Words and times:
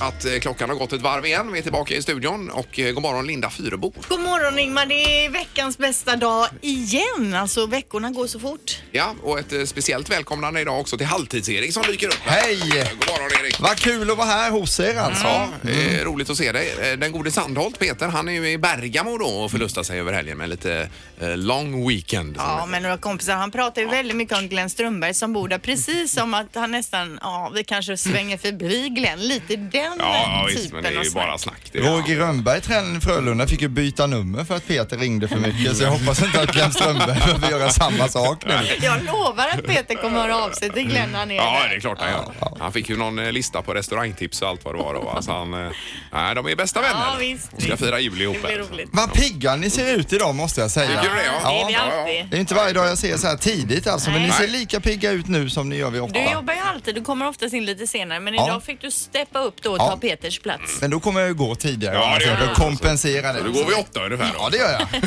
att 0.00 0.24
eh, 0.24 0.38
klockan 0.40 0.68
har 0.68 0.76
gått 0.76 0.92
ett 0.92 1.02
varv 1.02 1.26
igen. 1.26 1.52
Vi 1.52 1.58
är 1.58 1.62
tillbaka 1.62 1.94
i 1.94 2.02
studion 2.02 2.50
och 2.50 2.78
eh, 2.78 2.92
god 2.92 3.02
morgon 3.02 3.26
Linda 3.26 3.50
Fyrebo. 3.50 3.92
God 4.08 4.20
morgon 4.20 4.58
Ingmar, 4.58 4.86
det 4.86 5.24
är 5.24 5.30
veckans 5.30 5.78
bästa 5.78 6.16
dag 6.16 6.48
igen. 6.60 7.34
Alltså 7.34 7.66
veckorna 7.66 8.10
går 8.10 8.26
så 8.26 8.40
fort. 8.40 8.82
Ja, 8.92 9.14
och 9.22 9.38
ett 9.38 9.52
eh, 9.52 9.64
speciellt 9.64 10.10
välkomnande 10.10 10.60
idag 10.60 10.80
också 10.80 10.96
till 10.98 11.06
Halvtids-Erik 11.06 11.72
som 11.72 11.82
dyker 11.82 12.06
upp. 12.06 12.20
Hej! 12.22 12.58
God 12.60 13.08
morgon 13.08 13.30
Erik. 13.44 13.60
Vad 13.60 13.76
kul 13.76 14.10
att 14.10 14.16
vara 14.16 14.28
här 14.28 14.50
hos 14.50 14.80
er 14.80 14.96
alltså. 14.96 15.26
Ja, 15.26 15.48
eh, 15.70 16.04
roligt 16.04 16.30
att 16.30 16.36
se 16.36 16.52
dig. 16.52 16.96
Den 16.96 17.12
gode 17.12 17.30
Sandholt, 17.30 17.78
Peter, 17.78 18.08
han 18.08 18.28
är 18.28 18.32
ju 18.32 18.50
i 18.50 18.58
Bergamo 18.58 19.18
då 19.18 19.26
och 19.26 19.50
förlustar 19.50 19.82
sig 19.82 20.00
över 20.00 20.12
helgen 20.12 20.38
med 20.38 20.48
lite 20.48 20.88
long 21.20 21.88
weekend. 21.88 22.36
Ja, 22.38 22.66
med 22.66 22.82
några 22.82 22.96
kompisar. 22.98 23.34
Han 23.34 23.50
pratar 23.50 23.82
ju 23.82 23.88
väldigt 23.88 24.16
mycket 24.16 24.38
om 24.38 24.48
Glenn 24.48 24.70
Strömberg 24.70 25.14
som 25.14 25.32
bor 25.32 25.48
där. 25.48 25.58
Precis 25.58 26.12
som 26.12 26.34
att 26.34 26.54
han 26.54 26.70
nästan, 26.70 27.18
ja, 27.22 27.52
vi 27.54 27.64
kanske 27.64 27.96
svänger 27.96 28.38
förbi 28.38 28.88
Glenn. 28.88 29.18
Lite 29.20 29.56
den 29.56 29.89
Ja, 29.98 30.42
ja 30.42 30.46
typen 30.48 30.62
visst, 30.62 30.72
men 30.72 30.82
det 30.82 30.88
är 30.88 30.96
av 30.96 31.04
ju 31.04 31.10
snack. 31.10 31.26
bara 31.26 31.38
snack. 31.38 31.60
Det 31.72 31.78
är, 31.78 31.82
Roger 31.82 32.16
Rönnberg, 32.16 32.60
tränaren 32.60 32.96
i 32.96 33.00
Frölunda, 33.00 33.46
fick 33.46 33.62
ju 33.62 33.68
byta 33.68 34.06
nummer 34.06 34.44
för 34.44 34.56
att 34.56 34.66
Peter 34.68 34.96
ringde 34.98 35.28
för 35.28 35.36
mycket. 35.36 35.76
Så 35.76 35.82
jag 35.82 35.90
hoppas 35.90 36.22
inte 36.22 36.40
att 36.42 36.52
Glenn 36.52 36.72
Strömberg 36.72 37.06
behöver 37.06 37.50
göra 37.50 37.70
samma 37.70 38.08
sak 38.08 38.44
nu. 38.46 38.54
Jag 38.82 39.04
lovar 39.04 39.48
att 39.48 39.66
Peter 39.66 39.94
kommer 39.94 40.20
höra 40.20 40.36
av 40.44 40.50
sig 40.50 40.70
till 40.70 40.82
Glenn 40.88 41.10
när 41.12 41.18
han 41.18 41.30
är 41.30 41.34
Ja, 41.36 41.60
där. 41.62 41.68
det 41.68 41.74
är 41.76 41.80
klart 41.80 41.98
han 42.00 42.10
gör. 42.10 42.32
Han 42.60 42.72
fick 42.72 42.88
ju 42.88 42.96
någon 42.96 43.18
eh, 43.18 43.32
lista 43.32 43.62
på 43.62 43.74
restaurangtips 43.74 44.42
och 44.42 44.48
allt 44.48 44.64
vad 44.64 44.74
det 44.74 44.78
var. 44.82 44.94
Då. 44.94 45.08
Alltså 45.10 45.32
han, 45.32 45.54
eh, 45.66 45.70
nej, 46.12 46.34
de 46.34 46.46
är 46.48 46.56
bästa 46.56 46.80
vänner. 46.80 47.00
Ja, 47.06 47.16
visst. 47.18 47.50
De 47.56 47.62
ska 47.62 47.76
fira 47.76 48.00
jul 48.00 48.20
ihop. 48.22 48.36
Det 48.42 48.48
blir 48.48 48.50
här. 48.58 48.64
roligt. 48.72 48.88
Vad 48.92 49.12
pigga 49.12 49.56
ni 49.56 49.70
ser 49.70 49.94
ut 49.96 50.12
idag 50.12 50.34
måste 50.34 50.60
jag 50.60 50.70
säga. 50.70 50.86
Tycker 51.00 51.14
du 51.14 51.20
det? 51.20 51.26
Ja. 51.42 51.50
Det 51.50 51.60
är 51.60 51.66
vi 51.66 51.72
Ja, 51.72 51.80
ja. 51.90 52.00
alltid. 52.00 52.26
Det 52.30 52.36
är 52.36 52.40
inte 52.40 52.54
varje 52.54 52.72
dag 52.72 52.86
jag 52.88 52.98
ser 52.98 53.16
så 53.16 53.26
här 53.26 53.36
tidigt 53.36 53.86
alltså, 53.86 54.10
men 54.10 54.22
ni 54.22 54.28
Nej. 54.28 54.36
ser 54.38 54.48
lika 54.48 54.80
pigga 54.80 55.10
ut 55.10 55.28
nu 55.28 55.50
som 55.50 55.68
ni 55.68 55.76
gör 55.76 55.90
vid 55.90 56.00
Du 56.02 56.04
åtta. 56.06 56.32
jobbar 56.32 56.54
ju 56.54 56.60
alltid, 56.60 56.94
du 56.94 57.02
kommer 57.04 57.28
oftast 57.28 57.54
in 57.54 57.64
lite 57.64 57.86
senare 57.86 58.20
men 58.20 58.34
Ja. 58.34 58.46
idag 58.46 58.62
fick 58.62 58.80
du 58.80 58.90
steppa 58.90 59.38
upp 59.38 59.62
då 59.62 59.76
och 59.82 59.86
Ja. 59.86 59.90
ta 59.90 59.96
Peters 59.96 60.38
plats. 60.40 60.80
Men 60.80 60.90
då 60.90 61.00
kommer 61.00 61.20
jag 61.20 61.28
ju 61.28 61.34
gå 61.34 61.54
tidigare 61.54 61.94
Ja, 61.94 62.16
det 62.18 62.24
gör 62.24 62.48
du. 62.48 62.54
kompensera 62.54 63.32
det. 63.32 63.42
Då 63.42 63.52
går 63.52 63.64
vi 63.64 63.74
åtta 63.74 64.04
ungefär. 64.04 64.26
Då. 64.26 64.38
Ja, 64.38 64.48
det 64.50 64.56
gör 64.56 64.72
jag. 64.72 64.88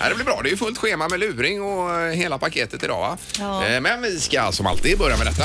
Nej, 0.00 0.08
det 0.08 0.14
blir 0.14 0.24
bra. 0.24 0.40
Det 0.42 0.48
är 0.48 0.50
ju 0.50 0.56
fullt 0.56 0.78
schema 0.78 1.08
med 1.08 1.20
luring 1.20 1.62
och 1.62 2.00
eh, 2.00 2.12
hela 2.14 2.38
paketet 2.38 2.82
idag. 2.82 3.00
Va? 3.00 3.16
Ja. 3.38 3.66
Eh, 3.66 3.80
Men 3.80 4.02
vi 4.02 4.20
ska 4.20 4.52
som 4.52 4.66
alltid 4.66 4.98
börja 4.98 5.16
med 5.16 5.26
detta. 5.26 5.44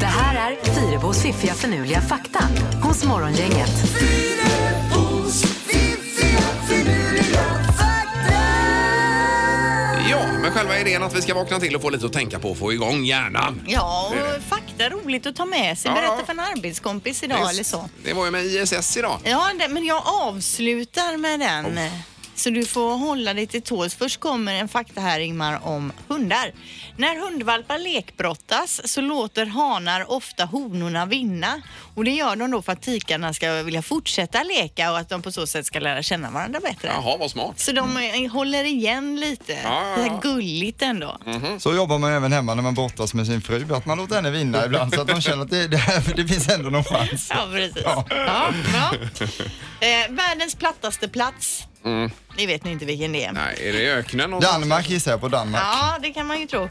Det 0.00 0.06
här 0.06 0.50
är 0.50 0.74
Fyrabos 0.74 1.22
fiffiga 1.22 1.54
förnuliga 1.54 2.00
fakta 2.00 2.38
hos 2.82 3.04
Morgongänget. 3.04 3.70
Själva 10.56 10.78
idén 10.78 11.02
att 11.02 11.14
vi 11.14 11.22
ska 11.22 11.34
vakna 11.34 11.60
till 11.60 11.76
och 11.76 11.82
få 11.82 11.90
lite 11.90 12.06
att 12.06 12.12
tänka 12.12 12.38
på 12.38 12.50
och 12.50 12.58
få 12.58 12.72
igång 12.72 13.04
hjärnan. 13.04 13.62
Ja, 13.66 14.12
Det 14.14 14.20
är 14.20 14.36
och 14.36 14.42
fakta 14.42 14.88
roligt 14.88 15.26
att 15.26 15.36
ta 15.36 15.44
med 15.44 15.78
sig. 15.78 15.90
Ja, 15.90 15.94
Berätta 15.94 16.16
ja. 16.18 16.24
för 16.26 16.32
en 16.32 16.40
arbetskompis 16.40 17.22
idag 17.22 17.50
eller 17.50 17.64
så. 17.64 17.88
Det 18.04 18.12
var 18.12 18.24
ju 18.24 18.30
med 18.30 18.44
ISS 18.44 18.96
idag. 18.96 19.18
Ja, 19.24 19.50
det, 19.58 19.68
men 19.68 19.84
jag 19.84 20.02
avslutar 20.06 21.16
med 21.16 21.40
den. 21.40 21.78
Så 22.36 22.50
du 22.50 22.64
får 22.64 22.96
hålla 22.96 23.34
dig 23.34 23.46
till 23.46 23.62
tåls. 23.62 23.94
Först 23.94 24.20
kommer 24.20 24.54
en 24.54 24.68
fakta 24.68 25.00
här 25.00 25.20
Ingmar 25.20 25.60
om 25.66 25.92
hundar. 26.08 26.52
När 26.96 27.16
hundvalpar 27.20 27.78
lekbrottas 27.78 28.80
så 28.84 29.00
låter 29.00 29.46
hanar 29.46 30.10
ofta 30.10 30.44
honorna 30.44 31.06
vinna. 31.06 31.62
Och 31.94 32.04
det 32.04 32.10
gör 32.10 32.36
de 32.36 32.50
då 32.50 32.62
för 32.62 32.72
att 32.72 32.82
tikarna 32.82 33.32
ska 33.34 33.52
vilja 33.62 33.82
fortsätta 33.82 34.42
leka 34.42 34.90
och 34.92 34.98
att 34.98 35.08
de 35.08 35.22
på 35.22 35.32
så 35.32 35.46
sätt 35.46 35.66
ska 35.66 35.78
lära 35.80 36.02
känna 36.02 36.30
varandra 36.30 36.60
bättre. 36.60 36.88
Jaha, 36.88 37.16
vad 37.16 37.30
smart. 37.30 37.60
Så 37.60 37.72
de 37.72 37.96
eh, 37.96 38.32
håller 38.32 38.64
igen 38.64 39.20
lite. 39.20 39.52
Ja, 39.52 39.88
ja, 39.90 39.96
Det 39.96 40.02
är 40.02 40.20
gulligt 40.22 40.82
ändå. 40.82 41.18
Så 41.58 41.74
jobbar 41.74 41.98
man 41.98 42.12
även 42.12 42.32
hemma 42.32 42.54
när 42.54 42.62
man 42.62 42.74
brottas 42.74 43.14
med 43.14 43.26
sin 43.26 43.40
fru, 43.40 43.74
att 43.74 43.86
man 43.86 43.98
låter 43.98 44.14
henne 44.14 44.30
vinna 44.30 44.64
ibland 44.66 44.94
så 44.94 45.00
att 45.00 45.08
de 45.08 45.20
känner 45.20 45.42
att 45.42 45.50
det, 45.50 45.68
det, 45.68 45.76
här, 45.76 46.02
det 46.16 46.24
finns 46.24 46.48
ändå 46.48 46.70
någon 46.70 46.84
chans. 46.84 47.30
Ja, 47.34 47.48
precis. 47.52 47.82
Ja. 47.84 48.04
Ja. 48.10 48.92
Eh, 49.80 50.10
världens 50.14 50.54
plattaste 50.54 51.08
plats. 51.08 51.62
Det 52.36 52.46
vet 52.46 52.64
ni 52.64 52.70
inte 52.70 52.84
vilken 52.84 53.12
det 53.12 53.24
är. 53.24 53.28
Mm. 53.28 53.44
Nej, 53.44 53.68
är 53.68 53.72
det 53.72 53.92
öknen? 53.92 54.30
någonstans? 54.30 54.54
Danmark 54.60 54.90
gissar 54.90 55.10
jag 55.10 55.20
på 55.20 55.28
Danmark. 55.28 55.62
Ja, 55.62 55.98
det 56.02 56.12
kan 56.12 56.26
man 56.26 56.40
ju 56.40 56.46
tro. 56.46 56.62
Eh, 56.62 56.70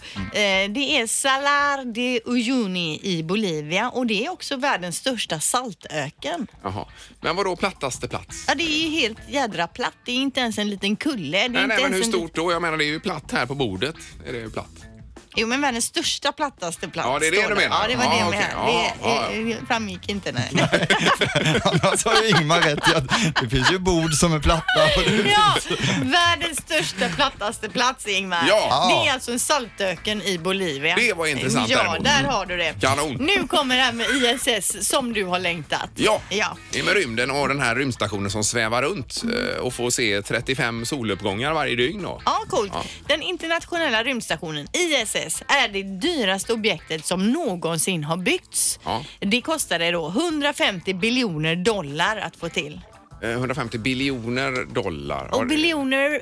det 0.69 0.97
är 0.99 1.07
Salar 1.07 1.85
de 1.93 2.21
Uyuni 2.25 2.99
i 3.03 3.23
Bolivia 3.23 3.89
och 3.89 4.07
det 4.07 4.25
är 4.25 4.31
också 4.31 4.55
världens 4.55 4.97
största 4.97 5.39
saltöken. 5.39 6.47
Jaha. 6.63 6.85
Men 7.21 7.35
vad 7.35 7.45
då 7.45 7.55
plattaste 7.55 8.07
plats? 8.07 8.45
Ja, 8.47 8.55
det 8.55 8.63
är 8.63 8.83
ju 8.83 8.89
helt 8.89 9.17
jädra 9.29 9.67
platt. 9.67 9.93
Det 10.05 10.11
är 10.11 10.15
inte 10.15 10.39
ens 10.39 10.57
en 10.57 10.69
liten 10.69 10.95
kulle. 10.95 11.37
Det 11.37 11.43
är 11.45 11.49
Nej, 11.49 11.63
inte 11.63 11.67
nej, 11.67 11.67
men 11.67 11.93
ens 11.93 11.95
hur 11.95 12.13
en 12.13 12.19
stort 12.19 12.35
då? 12.35 12.51
Jag 12.51 12.61
menar, 12.61 12.77
det 12.77 12.85
är 12.85 12.93
ju 12.93 12.99
platt 12.99 13.31
här 13.31 13.45
på 13.45 13.55
bordet. 13.55 13.95
Är 14.27 14.33
det 14.33 14.39
ju 14.39 14.49
platt? 14.49 14.94
Jo, 15.35 15.47
men 15.47 15.62
världens 15.62 15.85
största 15.85 16.31
plattaste 16.31 16.88
plats. 16.88 17.07
Ja, 17.12 17.19
det 17.19 17.28
är 17.28 17.31
det 17.31 17.38
står 17.38 17.50
du 17.50 17.56
menar. 17.56 17.81
Ja, 17.81 17.88
det 17.88 17.96
var 17.96 18.03
Ja, 18.03 18.09
det 18.12 18.18
jag 18.19 18.28
okej. 18.28 18.40
menade. 18.40 18.94
Ja, 19.03 19.29
det 19.31 19.51
eh, 19.53 19.57
framgick 19.68 20.09
inte. 20.09 20.31
Nej. 20.31 20.50
Annars 21.63 22.06
har 22.06 22.22
ju 22.23 22.29
Ingmar 22.29 22.62
rätt 22.62 22.88
i 22.90 22.96
att 22.96 23.07
det 23.41 23.50
finns 23.50 23.72
ju 23.72 23.79
bord 23.79 24.13
som 24.13 24.34
är 24.34 24.40
platta. 24.40 24.63
Och 24.97 25.03
det 25.03 25.29
Ja, 25.31 25.56
världens 26.03 26.57
största 26.57 27.09
plattaste 27.09 27.69
plats 27.69 28.07
Ingmar. 28.07 28.45
Ja. 28.47 28.88
Det 29.03 29.09
är 29.09 29.13
alltså 29.13 29.31
en 29.31 29.40
saltöken 29.40 30.22
i 30.22 30.38
Bolivia. 30.38 30.95
Det 30.95 31.13
var 31.13 31.25
intressant 31.28 31.69
Ja, 31.69 31.78
däremot. 31.78 32.03
där 32.03 32.24
har 32.24 32.45
du 32.45 32.57
det. 32.57 32.74
Kanon. 32.81 33.13
Nu 33.19 33.47
kommer 33.47 33.75
det 33.75 33.81
här 33.81 33.94
med 33.94 34.07
ISS 34.09 34.88
som 34.90 35.13
du 35.13 35.24
har 35.25 35.40
längtat. 35.40 35.90
Ja, 35.95 36.22
Ja. 36.29 36.57
det 36.72 36.79
är 36.79 36.84
med 36.84 36.94
rymden 36.94 37.31
och 37.31 37.47
den 37.47 37.59
här 37.62 37.75
rymdstationen 37.75 38.31
som 38.31 38.44
svävar 38.44 38.81
runt 38.84 39.24
eh, 39.24 39.59
och 39.62 39.74
får 39.74 39.90
se 39.90 40.22
35 40.22 40.85
soluppgångar 40.85 41.53
varje 41.53 41.75
dygn 41.75 42.03
då. 42.03 42.22
Ja, 42.25 42.44
coolt. 42.50 42.72
Ja. 42.75 42.84
Den 43.07 43.22
internationella 43.22 44.03
rymdstationen 44.03 44.68
ISS 44.74 45.25
är 45.47 45.68
det 45.68 45.84
dyraste 45.84 46.53
objektet 46.53 47.06
som 47.06 47.31
någonsin 47.31 48.03
har 48.03 48.18
byggts. 48.18 48.80
Ja. 48.86 49.03
Det 49.19 49.41
kostade 49.41 49.91
då 49.91 50.08
150 50.09 50.94
biljoner 50.94 51.56
dollar 51.56 52.18
att 52.18 52.36
få 52.36 52.50
till. 52.50 52.81
Eh, 53.24 53.30
150 53.30 53.78
biljoner 53.78 54.66
dollar. 54.74 55.30
Och 55.36 55.40
det- 55.47 55.56
biljoner 55.56 56.22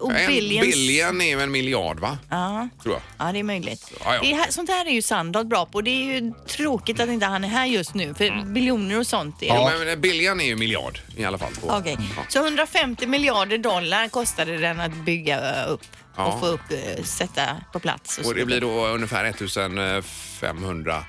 och 0.00 0.12
En 0.12 0.26
billions. 0.26 0.66
billion 0.66 1.20
är 1.20 1.24
ju 1.26 1.40
en 1.40 1.50
miljard 1.50 2.00
va? 2.00 2.18
Ja. 2.30 2.68
Tror 2.82 2.94
jag. 2.94 3.02
Ja, 3.26 3.32
det 3.32 3.38
är 3.38 3.42
möjligt. 3.42 3.92
Ja, 4.04 4.14
ja. 4.14 4.20
Det 4.22 4.32
är, 4.32 4.36
här- 4.36 4.50
sånt 4.50 4.70
här 4.70 4.86
är 4.86 4.90
ju 4.90 5.02
Sandholt 5.02 5.48
bra 5.48 5.66
på. 5.66 5.80
Det 5.80 5.90
är 5.90 6.04
ju 6.20 6.32
tråkigt 6.48 7.00
att 7.00 7.08
inte 7.08 7.26
han 7.26 7.44
är 7.44 7.48
här 7.48 7.66
just 7.66 7.94
nu, 7.94 8.14
för 8.14 8.24
Mm. 8.24 8.54
biljoner 8.54 8.98
och 8.98 9.06
sånt 9.06 9.42
är 9.42 9.46
Ja. 9.46 9.72
Men 9.86 10.00
billion 10.00 10.40
är 10.40 10.44
ju 10.44 10.56
miljard 10.56 10.98
i 11.16 11.24
alla 11.24 11.38
fall. 11.38 11.52
På. 11.62 11.70
Okej, 11.70 11.96
Ja. 12.16 12.22
så 12.28 12.38
150 12.44 13.06
miljarder 13.06 13.58
dollar 13.58 14.08
kostade 14.08 14.56
den 14.56 14.80
att 14.80 14.94
bygga 14.94 15.64
upp 15.64 15.82
Ja. 16.16 16.26
och 16.26 16.40
få 16.40 16.46
upp, 16.46 16.70
eh, 16.70 17.02
sätta 17.04 17.56
på 17.72 17.80
plats. 17.80 18.14
så 18.14 18.28
Och 18.28 18.34
det 18.34 18.44
blir 18.44 18.60
då 18.60 18.86
ungefär 18.86 19.24
1500 19.24 21.04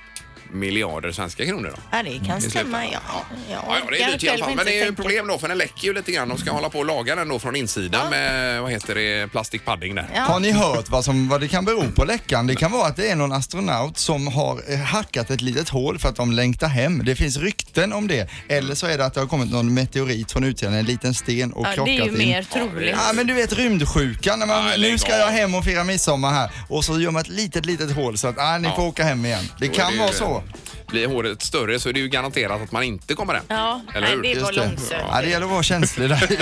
miljarder 0.55 1.11
svenska 1.11 1.45
kronor 1.45 1.73
då? 1.75 1.81
Ja, 1.91 2.03
det 2.03 2.09
kan 2.27 2.37
I 2.37 2.41
stämma. 2.41 2.41
slutändan. 2.41 2.83
Ja. 2.91 2.99
Ja, 3.13 3.21
Ja, 3.51 3.77
ja, 3.79 3.85
det 3.91 4.01
är 4.03 4.11
dyrt 4.11 4.23
i 4.23 4.29
alla 4.29 4.45
fall. 4.45 4.55
Men 4.55 4.65
det 4.65 4.79
är 4.81 4.85
ju 4.85 4.95
problem 4.95 5.27
då 5.27 5.37
för 5.37 5.47
den 5.47 5.57
läcker 5.57 5.87
ju 5.87 5.93
lite 5.93 6.11
grann. 6.11 6.29
De 6.29 6.37
ska 6.37 6.51
hålla 6.51 6.69
på 6.69 6.79
och 6.79 6.85
laga 6.85 7.15
den 7.15 7.27
då 7.29 7.39
från 7.39 7.55
insidan 7.55 8.01
Ja. 8.03 8.09
med, 8.09 8.61
vad 8.61 8.71
heter 8.71 8.95
det, 8.95 9.31
plastic 9.31 9.61
padding 9.65 9.95
där. 9.95 10.07
Ja. 10.15 10.21
Har 10.21 10.39
ni 10.39 10.51
hört 10.51 10.89
vad, 10.89 11.05
som, 11.05 11.29
vad 11.29 11.41
det 11.41 11.47
kan 11.47 11.65
bero 11.65 11.91
på 11.91 12.05
läckan? 12.05 12.47
Det 12.47 12.55
kan 12.55 12.71
vara 12.71 12.87
att 12.87 12.95
det 12.95 13.09
är 13.09 13.15
någon 13.15 13.31
astronaut 13.31 13.97
som 13.97 14.27
har 14.27 14.61
eh, 14.73 14.79
hackat 14.79 15.29
ett 15.29 15.41
litet 15.41 15.69
hål 15.69 15.99
för 15.99 16.09
att 16.09 16.15
de 16.15 16.31
längtar 16.31 16.67
hem. 16.67 17.01
Det 17.05 17.15
finns 17.15 17.37
rykten 17.37 17.93
om 17.93 18.07
det. 18.07 18.29
Eller 18.49 18.75
så 18.75 18.87
är 18.87 18.97
det 18.97 19.05
att 19.05 19.13
det 19.13 19.19
har 19.19 19.27
kommit 19.27 19.51
någon 19.51 19.73
meteorit 19.73 20.31
från 20.31 20.43
utsidan, 20.43 20.73
en 20.73 20.85
liten 20.85 21.13
sten 21.13 21.53
och 21.53 21.65
Ja, 21.67 21.71
krockat 21.73 21.85
det 21.85 21.91
är 22.01 22.05
ju 22.05 22.11
in. 22.11 22.17
mer 22.29 22.43
troligt. 22.43 22.95
Ja 23.07 23.13
men 23.13 23.27
du 23.27 23.33
vet 23.33 23.53
rymdsjukan, 23.53 24.39
när 24.39 24.45
man, 24.45 24.65
Nej, 24.65 24.77
lägg 24.77 24.91
nu 24.91 24.97
ska 24.97 25.13
av. 25.13 25.19
jag 25.19 25.27
hem 25.27 25.55
och 25.55 25.63
fira 25.65 25.83
midsommar 25.83 26.33
här 26.33 26.49
och 26.69 26.85
så 26.85 26.99
gör 26.99 27.11
man 27.11 27.21
ett 27.21 27.27
litet 27.29 27.65
litet 27.65 27.91
hål 27.91 28.17
så 28.17 28.27
att 28.27 28.37
ah, 28.39 28.57
ni 28.57 28.67
Ja. 28.67 28.75
får 28.75 28.83
åka 28.83 29.03
hem 29.03 29.25
igen. 29.25 29.43
Det 29.59 29.67
kan 29.67 29.91
det 29.93 29.99
vara 29.99 30.11
så. 30.11 30.43
Blir 30.87 31.07
håret 31.07 31.41
större 31.41 31.79
så 31.79 31.89
är 31.89 31.93
det 31.93 31.99
ju 31.99 32.07
garanterat 32.07 32.61
att 32.61 32.71
man 32.71 32.83
inte 32.83 33.13
kommer 33.13 33.33
hem. 33.33 33.43
Ja, 33.47 33.81
Eller 33.95 34.07
nej, 34.07 34.15
hur? 34.15 34.23
det 34.23 34.41
var 34.41 34.51
Just 34.51 34.61
det. 34.61 34.67
långsökt. 34.67 35.03
Ja, 35.11 35.21
det 35.21 35.29
gäller 35.29 35.45
att 35.45 35.51
vara 35.51 35.63
känslig 35.63 36.09
där 36.09 36.31
i 36.31 36.37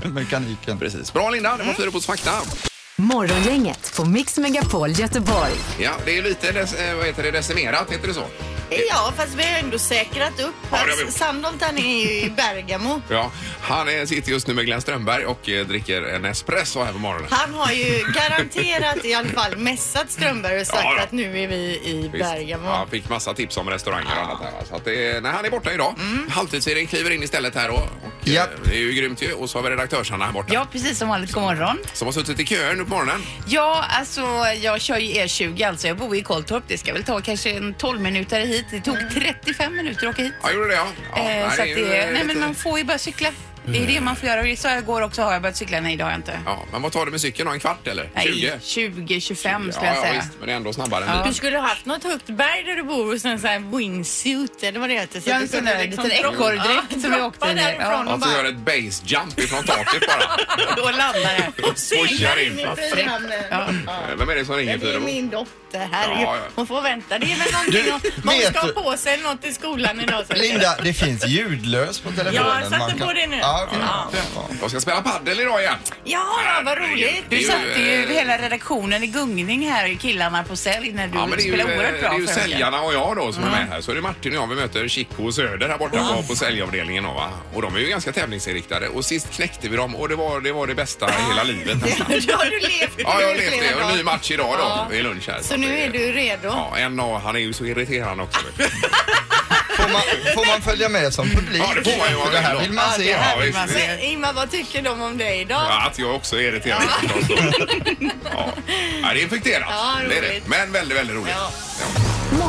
den 0.00 0.14
mekaniken. 0.14 0.78
Precis. 0.78 1.12
Bra 1.12 1.30
Linda, 1.30 1.48
Mm. 1.48 1.58
det 1.66 1.72
var 1.72 1.74
Fyrebos 1.74 2.06
fakta. 2.06 2.30
Morgongänget 2.98 3.92
på 3.96 4.04
Mix 4.04 4.38
Megapol 4.38 4.90
Göteborg. 4.90 5.52
Ja, 5.78 5.90
det 6.04 6.10
är 6.10 6.14
ju 6.14 6.22
lite 6.22 6.52
des, 6.52 6.74
eh, 6.74 6.96
vad 6.96 7.06
heter 7.06 7.22
det, 7.22 7.30
decimerat, 7.30 7.90
heter 7.92 8.08
det 8.08 8.14
så? 8.14 8.24
Ja, 8.70 9.12
fast 9.16 9.34
vi 9.34 9.42
har 9.42 9.58
ändå 9.58 9.78
säkrat 9.78 10.40
upp. 10.40 10.54
Ja, 10.70 10.76
det 10.84 10.90
har 10.90 10.96
vi 10.96 11.02
gjort. 11.02 11.12
Sandholt 11.12 11.62
han 11.62 11.78
är 11.78 12.02
ju 12.04 12.10
i 12.12 12.30
Bergamo. 12.36 13.00
Ja, 13.08 13.30
han 13.60 13.88
är, 13.88 14.06
sitter 14.06 14.30
just 14.32 14.46
nu 14.46 14.54
med 14.54 14.64
Glenn 14.66 14.80
Strömberg 14.80 15.26
och 15.26 15.48
eh, 15.48 15.66
dricker 15.66 16.02
en 16.02 16.24
espresso 16.24 16.82
här 16.84 16.92
på 16.92 16.98
morgonen. 16.98 17.28
Han 17.30 17.54
har 17.54 17.72
ju 17.72 18.04
garanterat 18.14 19.04
i 19.04 19.14
alla 19.14 19.28
fall 19.28 19.56
mässat 19.56 20.10
Strömberg 20.10 20.60
och 20.60 20.66
sagt 20.66 20.80
Ja, 20.84 20.94
då. 20.96 21.02
att 21.02 21.12
nu 21.12 21.42
är 21.42 21.48
vi 21.48 21.54
i 21.84 22.10
Visst. 22.12 22.24
Bergamo. 22.24 22.66
Ja, 22.66 22.76
han 22.76 22.88
fick 22.90 23.08
massa 23.08 23.34
tips 23.34 23.56
om 23.56 23.70
restauranger 23.70 24.10
och 24.16 24.24
annat. 24.24 24.40
Här, 24.42 24.52
så 24.68 24.74
att 24.76 24.84
det, 24.84 25.22
nej, 25.22 25.32
han 25.32 25.44
är 25.44 25.50
borta 25.50 25.72
idag. 25.74 25.94
Mm. 25.98 26.28
Halvtids-Erik 26.30 26.88
kliver 26.88 27.10
in 27.10 27.22
istället 27.22 27.54
här. 27.54 27.70
Och, 27.70 27.76
eh, 27.78 27.82
Japp. 28.34 28.50
Det 28.64 28.74
är 28.74 28.78
ju 28.78 28.92
grymt 28.92 29.22
ju. 29.22 29.32
Och 29.32 29.50
så 29.50 29.58
har 29.58 29.62
vi 29.62 29.70
redaktörs-Hanna 29.70 30.24
här 30.24 30.32
borta. 30.32 30.54
Ja, 30.54 30.66
precis 30.72 30.98
som 30.98 31.08
vanligt. 31.08 31.32
God 31.32 31.42
morgon. 31.42 31.78
Som 31.92 32.06
har 32.06 32.12
suttit 32.12 32.40
i 32.40 32.46
köer 32.46 32.74
nu 32.74 32.84
på 32.84 32.90
morgonen. 32.90 33.22
Ja, 33.46 33.84
alltså 33.90 34.20
jag 34.62 34.80
kör 34.80 34.98
ju 34.98 35.12
E20 35.14 35.68
alltså. 35.68 35.86
Jag 35.88 35.96
bor 35.96 36.16
i 36.16 36.22
Kolltorp. 36.22 36.64
Det 36.68 36.78
ska 36.78 36.92
väl 36.92 37.04
ta 37.04 37.20
kanske 37.20 37.50
en 37.50 37.74
12 37.74 38.00
minuter 38.00 38.40
hit. 38.40 38.64
Det 38.70 38.80
tog 38.80 38.96
35 39.14 39.76
minuter 39.76 40.06
att 40.06 40.14
åka 40.14 40.22
hit. 40.22 40.32
Ja, 40.42 40.52
gjorde 40.52 40.68
det 40.68 40.74
ja. 40.74 40.86
ja 41.14 41.18
Eh, 41.18 41.24
nej, 41.24 41.50
så 41.50 41.56
det 41.56 41.62
att 41.62 41.68
är 41.68 41.76
ju, 41.76 41.84
det, 41.84 41.96
eh, 41.96 42.12
nej, 42.12 42.24
men 42.24 42.40
man 42.40 42.54
får 42.54 42.78
ju 42.78 42.84
bara 42.84 42.98
cykla 42.98 43.28
Det 43.68 43.78
är 43.82 43.86
det 43.86 44.00
man 44.00 44.16
får 44.16 44.28
göra. 44.28 44.40
Och 44.40 44.46
det 44.46 44.56
sa 44.56 44.68
jag 44.70 44.78
igår 44.78 45.02
också. 45.02 45.22
Har 45.22 45.32
jag 45.32 45.42
börjat 45.42 45.56
cykla? 45.56 45.80
Nej, 45.80 45.96
det 45.96 46.04
har 46.04 46.10
jag 46.10 46.18
inte. 46.18 46.40
Ja, 46.46 46.64
men 46.72 46.82
vad 46.82 46.92
tar 46.92 47.04
du 47.04 47.10
med 47.10 47.20
cykeln 47.20 47.46
då? 47.48 47.52
En 47.52 47.60
kvart 47.60 47.86
eller? 47.86 48.10
20? 48.22 48.50
Nej, 48.50 48.60
20, 48.62 49.20
25 49.20 49.62
Ja, 49.66 49.72
skulle 49.72 49.86
jag 49.86 49.96
ja, 49.96 50.02
säga. 50.02 50.12
visst, 50.14 50.32
men 50.38 50.46
det 50.46 50.52
är 50.52 50.56
ändå 50.56 50.72
snabbare 50.72 51.04
än 51.04 51.10
Ja. 51.10 51.22
bil. 51.22 51.32
Du 51.32 51.34
skulle 51.36 51.56
ha 51.58 51.68
haft 51.68 51.86
något 51.86 52.04
högt 52.04 52.26
berg 52.26 52.62
där 52.64 52.76
du 52.76 52.82
bor 52.82 53.14
och 53.14 53.20
sen 53.20 53.40
så 53.40 53.46
här 53.46 53.58
wingsuit 53.78 54.62
eller 54.62 54.80
vad 54.80 54.88
det 54.88 54.94
heter. 54.94 55.20
Så 55.20 55.30
Ja, 55.30 55.34
att 55.36 55.40
en 55.40 55.46
du 55.46 55.48
sån 55.52 55.58
kunde 55.58 55.74
där 55.74 55.84
liten 55.88 56.04
droppa- 56.04 56.34
ekorrdräkt 56.34 56.68
Ja, 56.90 57.00
som 57.00 57.00
vi 57.02 57.08
droppa 57.08 57.26
åkte 57.26 57.46
ner. 57.54 57.54
därifrån 57.54 57.80
Ja. 57.90 57.98
och 57.98 58.04
Man 58.04 58.20
får 58.20 58.26
bara 58.28 58.36
göra 58.36 58.48
ett 58.48 58.56
base 58.56 59.02
jump 59.06 59.38
ifrån 59.38 59.64
taket 59.64 60.02
bara. 60.08 60.76
då 60.76 60.82
landar 60.82 61.52
det. 61.56 61.62
Och 61.62 61.78
seglar 61.78 62.06
Pushar 62.06 62.36
in. 62.46 62.52
in 62.52 62.58
i 62.58 62.64
Vad 62.66 62.78
frihamnen. 62.78 63.42
Ja. 63.50 63.60
Eh, 63.60 64.16
Vem 64.18 64.28
är 64.28 64.34
det 64.34 64.44
som 64.44 64.54
ringer 64.54 64.76
Det 64.78 64.86
är 64.86 64.90
Fyrebo? 64.90 65.06
min 65.06 65.30
dotter. 65.30 65.88
Herregud. 65.92 66.22
Ja, 66.22 66.36
ja. 66.36 66.42
Hon 66.54 66.66
får 66.66 66.82
vänta. 66.82 67.18
Det 67.18 67.26
är 67.32 67.36
väl 67.38 67.52
någonting 67.52 67.82
Du, 67.84 67.90
om- 67.92 68.00
man 68.24 68.34
vet 68.38 68.48
ska 68.50 68.60
ha 68.60 68.66
du- 68.66 68.72
på 68.72 68.96
sig 68.96 69.16
något 69.22 69.44
i 69.44 69.52
skolan 69.52 70.00
idag. 70.00 70.24
så- 70.28 70.34
Linda, 70.34 70.76
det 70.82 70.92
finns 70.92 71.26
ljudlös 71.26 72.00
på 72.00 72.08
telefonen. 72.10 72.34
Ja, 72.34 72.60
jag 72.60 72.70
satte 72.70 72.78
Man 72.98 73.08
på 73.08 73.12
det 73.12 73.26
nu. 73.26 73.36
Ja, 73.36 73.55
Ja. 73.80 74.08
Jag 74.60 74.70
ska 74.70 74.80
spela 74.80 75.00
paddel 75.02 75.40
idag 75.40 75.60
igen. 75.60 75.74
Ja, 76.04 76.24
ja, 76.44 76.62
vad 76.64 76.78
roligt. 76.78 77.24
Det 77.28 77.36
är 77.36 77.38
Du 77.40 77.44
ju, 77.44 77.44
satte 77.48 77.80
ju 77.80 78.02
eh, 78.04 78.08
hela 78.10 78.38
redaktionen 78.38 79.02
i 79.02 79.06
gungning 79.06 79.70
här, 79.70 79.94
killarna 79.94 80.44
på 80.44 80.56
sälj, 80.56 80.92
när 80.92 81.08
du 81.08 81.18
Ja, 81.18 81.26
men 81.26 81.38
det 81.38 81.42
är 81.44 81.46
ju, 81.46 81.52
spelade 81.52 81.72
eh, 81.72 81.78
oerhört 81.78 82.00
bra 82.00 82.10
det 82.10 82.16
är 82.16 82.20
ju 82.20 82.26
säljarna 82.26 82.80
och 82.80 82.94
jag 82.94 83.16
då 83.16 83.32
som 83.32 83.42
är 83.44 83.50
med 83.50 83.68
här. 83.70 83.80
Så 83.80 83.90
är 83.90 83.94
det 83.94 84.00
Martin 84.02 84.36
och 84.36 84.42
jag. 84.42 84.46
Vi 84.46 84.54
möter 84.54 84.88
Chico 84.88 85.24
och 85.26 85.34
Söder 85.34 85.68
här 85.68 85.78
borta 85.78 86.12
på, 86.16 86.22
på 86.22 86.36
säljavdelningen. 86.36 87.04
Då, 87.04 87.12
va? 87.12 87.30
Och 87.54 87.62
de 87.62 87.74
är 87.76 87.78
ju 87.80 87.88
ganska 87.88 88.12
tävlingsinriktade. 88.12 88.88
Och 88.88 89.04
sist 89.04 89.30
knäckte 89.32 89.68
vi 89.68 89.76
dem 89.76 89.96
och 89.96 90.08
det 90.08 90.16
var 90.16 90.40
det, 90.40 90.52
var 90.52 90.66
det 90.66 90.74
bästa 90.74 91.08
i 91.10 91.12
hela 91.30 91.42
livet 91.44 91.82
nästan. 91.84 92.06
Ja, 92.08 92.38
du 92.50 92.58
levt 92.60 92.92
Ja, 92.96 93.20
jag 93.20 93.28
har 93.28 93.34
i 93.34 93.38
levt 93.38 93.48
flera 93.58 93.76
det. 93.76 93.82
Och 93.84 93.90
en 93.90 93.96
ny 93.96 94.02
dagar. 94.02 94.12
match 94.12 94.30
idag 94.30 94.54
då, 94.58 94.86
vid 94.90 95.04
lunch 95.04 95.28
här. 95.28 95.38
Så 95.42 95.56
nu 95.56 95.68
det- 95.68 95.84
är 95.84 95.90
du 95.90 96.12
redo? 96.12 96.48
Ja, 96.48 96.74
en 96.78 97.00
av, 97.00 97.20
han 97.20 97.36
är 97.36 97.40
ju 97.40 97.52
så 97.52 97.64
irriterande 97.64 98.22
också. 98.22 98.40
Får, 99.76 99.88
man, 99.92 100.02
får 100.34 100.46
man 100.46 100.62
följa 100.62 100.88
med 100.88 101.14
som 101.14 101.30
publik? 101.30 101.62
Ja, 101.62 101.74
det 101.74 101.90
får 101.90 101.98
man 101.98 102.08
ju. 102.10 102.16
För 102.24 102.32
det 102.32 102.38
här 102.38 102.60
vill 102.60 102.72
man 102.72 102.84
Ja, 102.90 102.92
se. 102.96 103.10
Ja, 103.10 103.36
vill 103.38 103.46
visst. 103.46 103.58
man 103.58 103.68
se. 103.68 103.98
Ingmar, 104.06 104.32
vad 104.32 104.50
tycker 104.50 104.82
de 104.82 105.02
om 105.02 105.18
dig 105.18 105.40
idag? 105.40 105.62
Ja, 105.68 105.86
att 105.86 105.98
jag 105.98 106.14
också 106.14 106.36
är 106.36 106.40
irriterad 106.40 106.82
förstås. 106.82 107.28
då. 107.28 107.36
Ja. 108.32 108.52
ja, 109.02 109.12
det 109.14 109.20
är 109.20 109.22
infekterat. 109.22 109.66
Ja, 109.70 109.96
det 110.08 110.16
är 110.18 110.22
det. 110.22 110.28
roligt. 110.28 110.46
Men 110.46 110.72
väldigt, 110.72 110.98
väldigt 110.98 111.16
roligt. 111.16 111.34
Ja. 111.36 111.50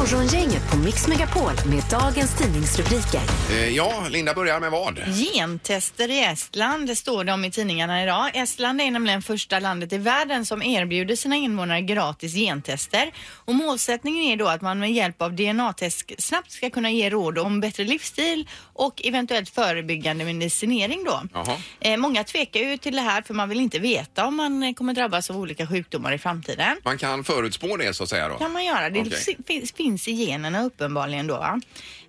Morgongänget 0.01 0.71
på 0.71 0.77
Mix 0.77 1.07
Megapol 1.07 1.51
med 1.65 1.83
dagens 1.89 2.37
tidningsrubriker. 2.37 3.21
Eh, 3.51 3.69
Ja, 3.69 4.03
Linda 4.09 4.33
börjar 4.33 4.59
med 4.59 4.71
vad? 4.71 4.99
Gentester 5.33 6.09
i 6.11 6.19
Estland, 6.23 6.87
det 6.87 6.95
står 6.95 7.23
det 7.23 7.33
om 7.33 7.45
i 7.45 7.51
tidningarna 7.51 8.03
idag. 8.03 8.31
Estland 8.33 8.81
är 8.81 8.91
nämligen 8.91 9.21
första 9.21 9.59
landet 9.59 9.93
i 9.93 9.97
världen 9.97 10.45
som 10.45 10.63
erbjuder 10.63 11.15
sina 11.15 11.35
invånare 11.35 11.81
gratis 11.81 12.33
gentester. 12.35 13.11
Och 13.45 13.55
målsättningen 13.55 14.23
är 14.23 14.37
då 14.37 14.47
att 14.47 14.61
man 14.61 14.79
med 14.79 14.91
hjälp 14.93 15.21
av 15.21 15.33
DNA-test 15.35 16.11
snabbt 16.19 16.51
ska 16.51 16.69
kunna 16.69 16.91
ge 16.91 17.09
råd 17.09 17.37
om 17.39 17.59
bättre 17.59 17.83
livsstil 17.83 18.47
och 18.73 19.01
eventuellt 19.05 19.49
förebyggande 19.49 20.25
medicinering 20.25 21.03
då. 21.03 21.21
Jaha. 21.33 21.57
Eh, 21.79 21.97
många 21.97 22.23
tvekar 22.23 22.59
ju 22.59 22.77
till 22.77 22.95
det 22.95 23.01
här 23.01 23.21
för 23.21 23.33
man 23.33 23.49
vill 23.49 23.59
inte 23.59 23.79
veta 23.79 24.25
om 24.25 24.35
man 24.35 24.73
kommer 24.73 24.93
drabbas 24.93 25.29
av 25.29 25.37
olika 25.37 25.67
sjukdomar 25.67 26.11
i 26.13 26.17
framtiden 26.17 26.77
Man 26.83 26.97
kan 26.97 27.23
förutspå 27.23 27.77
det 27.77 27.93
så 27.93 28.03
att 28.03 28.09
säga 28.09 28.27
då? 28.29 28.37
kan 28.37 28.51
man 28.51 28.65
göra. 28.65 28.89
Det 28.89 29.05
fi- 29.09 29.37
finns, 29.47 29.71
finns 29.87 30.07
i 30.07 30.11
generna 30.11 30.63
uppenbarligen 30.63 31.27
då. 31.27 31.37
Va? 31.37 31.59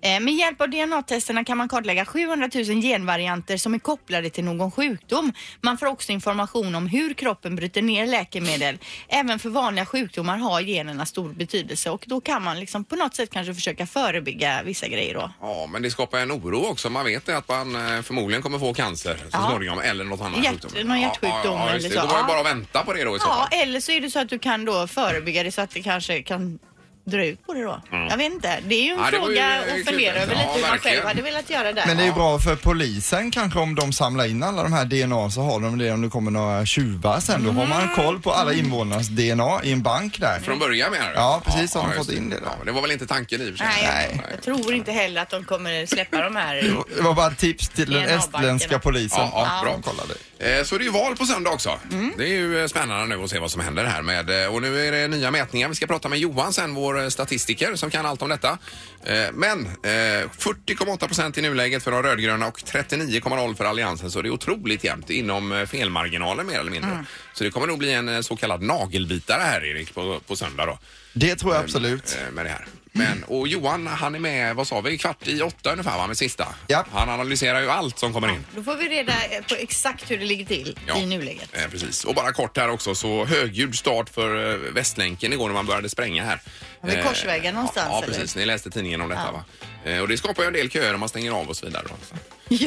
Eh, 0.01 0.19
med 0.19 0.33
hjälp 0.33 0.61
av 0.61 0.69
DNA-testerna 0.69 1.43
kan 1.45 1.57
man 1.57 1.69
kartlägga 1.69 2.05
700 2.05 2.49
000 2.55 2.63
genvarianter 2.81 3.57
som 3.57 3.73
är 3.73 3.79
kopplade 3.79 4.29
till 4.29 4.43
någon 4.43 4.71
sjukdom. 4.71 5.33
Man 5.61 5.77
får 5.77 5.85
också 5.85 6.11
information 6.11 6.75
om 6.75 6.87
hur 6.87 7.13
kroppen 7.13 7.55
bryter 7.55 7.81
ner 7.81 8.07
läkemedel. 8.07 8.77
Även 9.07 9.39
för 9.39 9.49
vanliga 9.49 9.85
sjukdomar 9.85 10.37
har 10.37 10.61
generna 10.61 11.05
stor 11.05 11.29
betydelse 11.33 11.89
och 11.89 12.03
då 12.07 12.21
kan 12.21 12.43
man 12.43 12.59
liksom 12.59 12.83
på 12.85 12.95
något 12.95 13.15
sätt 13.15 13.29
kanske 13.33 13.53
försöka 13.53 13.85
förebygga 13.87 14.63
vissa 14.63 14.87
grejer 14.87 15.13
då. 15.13 15.31
Ja, 15.41 15.67
men 15.71 15.81
det 15.81 15.91
skapar 15.91 16.19
en 16.19 16.31
oro 16.31 16.65
också. 16.65 16.89
Man 16.89 17.05
vet 17.05 17.29
att 17.29 17.47
man 17.49 17.75
eh, 17.95 18.01
förmodligen 18.01 18.41
kommer 18.41 18.59
få 18.59 18.73
cancer 18.73 19.15
så 19.17 19.23
Ja. 19.31 19.47
småningom 19.49 19.79
eller 19.79 20.03
något 20.03 20.21
annat 20.21 20.43
Hjärt- 20.43 20.51
sjukdom. 20.63 20.87
någon 20.87 21.01
hjärtsjukdom 21.01 21.31
ja, 21.43 21.65
ja, 21.67 21.69
eller 21.69 21.89
så. 21.89 21.95
Då 21.95 22.07
var 22.07 22.13
det 22.13 22.19
Ja. 22.19 22.25
bara 22.27 22.39
att 22.39 22.45
vänta 22.45 22.83
på 22.83 22.93
det 22.93 23.03
då 23.03 23.15
i 23.15 23.19
så 23.19 23.25
Ja, 23.29 23.47
fall. 23.51 23.59
eller 23.61 23.79
så 23.79 23.91
är 23.91 24.01
det 24.01 24.11
så 24.11 24.19
att 24.19 24.29
du 24.29 24.39
kan 24.39 24.65
då 24.65 24.87
förebygga 24.87 25.43
det 25.43 25.51
så 25.51 25.61
att 25.61 25.69
det 25.71 25.81
kanske 25.81 26.21
kan 26.23 26.59
dra 27.09 27.25
ut 27.25 27.45
på 27.45 27.53
det 27.53 27.63
då. 27.63 27.81
Jag 28.09 28.17
vet 28.17 28.31
inte. 28.33 28.59
Det 28.67 28.75
är 28.75 28.83
ju 28.83 28.91
en. 28.91 28.97
Ja, 28.99 29.11
det 29.11 29.17
var 29.19 29.29
ju, 29.29 29.35
fråga 29.35 29.55
eh, 29.67 29.73
att 29.79 29.85
fundera 29.85 30.15
över 30.15 30.33
Ja, 30.33 30.39
lite 30.39 30.53
hur 30.53 30.61
man 30.61 30.71
verkligen. 30.71 30.95
själv 30.97 31.07
hade 31.07 31.21
velat 31.21 31.49
göra 31.49 31.73
där. 31.73 31.83
Men 31.87 31.97
det 31.97 32.03
är 32.03 32.07
ju 32.07 32.13
bra 32.13 32.39
för 32.39 32.55
polisen 32.55 33.31
kanske 33.31 33.59
om 33.59 33.75
de 33.75 33.93
samlar 33.93 34.25
in 34.25 34.43
alla 34.43 34.63
de 34.63 34.73
här 34.73 34.85
DNA 34.85 35.29
så 35.31 35.41
har 35.41 35.59
de 35.59 35.77
det 35.77 35.91
om 35.91 36.01
det 36.01 36.09
kommer 36.09 36.31
några 36.31 36.65
tjuvar 36.65 37.19
sen. 37.19 37.43
Då 37.43 37.51
har 37.51 37.67
man 37.67 37.81
Mm. 37.81 37.95
koll 37.95 38.21
på 38.21 38.31
alla 38.31 38.53
invånarnas 38.53 39.07
DNA 39.07 39.59
i 39.63 39.71
en 39.71 39.81
bank 39.81 40.19
där. 40.19 40.39
Från 40.39 40.59
början 40.59 40.91
menar 40.91 41.07
du? 41.07 41.13
Ja, 41.15 41.41
precis, 41.45 41.73
har 41.75 41.81
de 41.81 41.87
just 41.93 42.05
fått 42.09 42.15
in 42.17 42.29
det 42.29 42.35
då. 42.35 42.41
Ja, 42.45 42.65
det 42.65 42.71
var 42.71 42.81
väl 42.81 42.91
inte 42.91 43.07
tanken 43.07 43.41
i 43.41 43.45
och 43.45 43.49
för 43.49 43.57
sig? 43.57 43.67
Nej, 43.67 43.87
Nej. 43.93 44.21
jag, 44.23 44.33
jag 44.33 44.41
tror 44.43 44.73
inte 44.73 44.91
heller 44.91 45.21
att 45.21 45.29
de 45.29 45.43
kommer 45.43 45.85
släppa 45.85 46.21
de 46.23 46.35
här. 46.35 46.55
Det 46.95 47.01
var 47.01 47.13
bara 47.13 47.27
ett 47.27 47.37
tips 47.37 47.69
till 47.69 47.85
den 47.91 48.01
DNA-bankerna. 48.03 48.17
estländska 48.39 48.79
polisen. 48.79 49.19
Ja, 49.19 49.31
ja, 49.33 49.61
bra. 49.63 49.79
Kolla 49.83 50.03
det. 50.07 50.57
Eh, 50.59 50.63
Så 50.63 50.75
är 50.75 50.79
det 50.79 50.85
ju 50.85 50.91
val 50.91 51.15
på 51.17 51.25
söndag 51.25 51.49
också. 51.49 51.79
Mm. 51.91 52.13
Det 52.17 52.23
är 52.23 52.27
ju 52.27 52.61
eh, 52.61 52.67
spännande 52.67 53.15
nu 53.17 53.23
att 53.23 53.29
se 53.29 53.39
vad 53.39 53.51
som 53.51 53.61
händer 53.61 53.85
här 53.85 54.01
med. 54.01 54.43
eh, 54.45 54.53
Och 54.53 54.61
nu 54.61 54.87
är 54.87 54.91
det 54.91 55.07
nya 55.07 55.31
mätningar. 55.31 55.69
Vi 55.69 55.75
ska 55.75 55.87
prata 55.87 56.09
med 56.09 56.19
Johan 56.19 56.53
sen, 56.53 56.73
vår 56.75 56.98
eh, 56.99 57.07
statistiker 57.09 57.75
som 57.75 57.89
kan 57.89 58.05
allt 58.05 58.21
om 58.21 58.29
detta. 58.29 58.57
Eh, 59.03 59.27
Men 59.33 59.65
eh, 59.65 59.69
40,8 59.89 61.07
procent 61.07 61.37
i 61.37 61.41
nuläget 61.41 61.83
för 61.83 61.91
de 61.91 62.03
rödgröna 62.03 62.47
och 62.47 62.59
39,0 62.59 63.55
för 63.55 63.65
Alliansen. 63.65 64.11
Så 64.11 64.21
det 64.21 64.27
är 64.29 64.31
otroligt 64.33 64.83
jämnt 64.83 65.09
inom 65.09 65.51
eh, 65.51 65.65
felmarginalen 65.65 66.47
mer 66.47 66.59
eller 66.59 66.71
mindre. 66.71 66.91
Mm. 66.91 67.05
Så 67.33 67.43
det 67.43 67.51
kommer 67.51 67.67
nog 67.67 67.77
bli 67.79 67.93
en 67.93 68.09
eh, 68.09 68.21
så 68.21 68.35
kallad 68.35 68.61
nagelbitare 68.61 69.41
här 69.41 69.65
Erik 69.65 69.93
på, 69.93 70.19
på 70.27 70.35
söndag 70.35 70.65
då. 70.65 70.79
Det 71.13 71.35
tror 71.35 71.53
jag 71.55 71.63
absolut. 71.63 72.17
eh, 72.27 72.33
Med 72.33 72.45
det 72.45 72.49
här. 72.49 72.65
Men, 72.91 73.23
och 73.23 73.47
Johan 73.47 73.87
han 73.87 74.15
är 74.15 74.19
med, 74.19 74.55
vad 74.55 74.67
sa 74.67 74.81
vi, 74.81 74.97
kvart 74.97 75.27
i 75.27 75.41
åtta 75.41 75.71
ungefär 75.71 75.97
va, 75.97 76.07
med 76.07 76.17
sista. 76.17 76.47
Ja. 76.67 76.85
Han 76.93 77.09
analyserar 77.09 77.61
ju 77.61 77.69
allt 77.69 77.99
som 77.99 78.13
kommer 78.13 78.27
in. 78.29 78.45
Då 78.55 78.63
får 78.63 78.75
vi 78.75 78.87
reda 78.89 79.13
på 79.49 79.55
exakt 79.55 80.11
hur 80.11 80.17
det 80.17 80.25
ligger 80.25 80.45
till 80.45 80.79
Ja. 80.87 80.97
i 80.97 81.05
nuläget. 81.05 81.49
Eh, 81.53 81.67
precis. 81.71 82.03
Och 82.05 82.15
bara 82.15 82.31
kort 82.33 82.57
här 82.57 82.69
också 82.69 82.95
så 82.95 83.25
högljudd 83.25 83.75
start 83.75 84.09
för 84.09 84.51
eh, 84.51 84.57
Västlänken 84.73 85.33
igår 85.33 85.47
när 85.47 85.53
man 85.53 85.65
började 85.65 85.89
spränga 85.89 86.23
här. 86.25 86.41
Vid 86.83 86.97
Eh, 86.97 87.05
Korsvägen 87.07 87.53
någonstans, 87.55 87.87
Ja, 87.91 87.97
ja 87.97 88.03
eller? 88.03 88.13
precis. 88.13 88.35
Ni 88.35 88.45
läste 88.45 88.69
tidningen 88.69 89.01
om 89.01 89.09
detta 89.09 89.21
Ja. 89.25 89.31
va? 89.31 89.91
Eh, 89.91 89.99
och 90.01 90.07
det 90.07 90.17
skapar 90.17 90.43
ju 90.43 90.47
en 90.47 90.53
del 90.53 90.69
köer 90.69 90.93
om 90.93 90.99
man 90.99 91.09
stänger 91.09 91.31
av 91.31 91.47
och 91.49 91.57
så 91.57 91.65
vidare. 91.65 91.83
Då. 91.89 91.95
Så. 92.09 92.15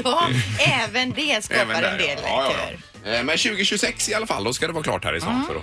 Ja, 0.04 0.28
även 0.58 1.10
det 1.12 1.44
skapar 1.44 1.62
Även 1.62 1.82
där, 1.82 1.92
en 1.92 1.98
del 1.98 2.18
ja. 2.22 2.28
Ja, 2.28 2.44
ja, 2.44 2.52
köer. 2.66 2.78
Eh, 3.04 3.10
Men 3.24 3.38
2026 3.38 4.08
i 4.08 4.14
alla 4.14 4.26
fall, 4.26 4.44
då 4.44 4.52
ska 4.52 4.66
det 4.66 4.72
vara 4.72 4.82
klart 4.84 5.04
här 5.04 5.16
i 5.16 5.20
stan 5.20 5.44
för 5.46 5.54
då. 5.54 5.62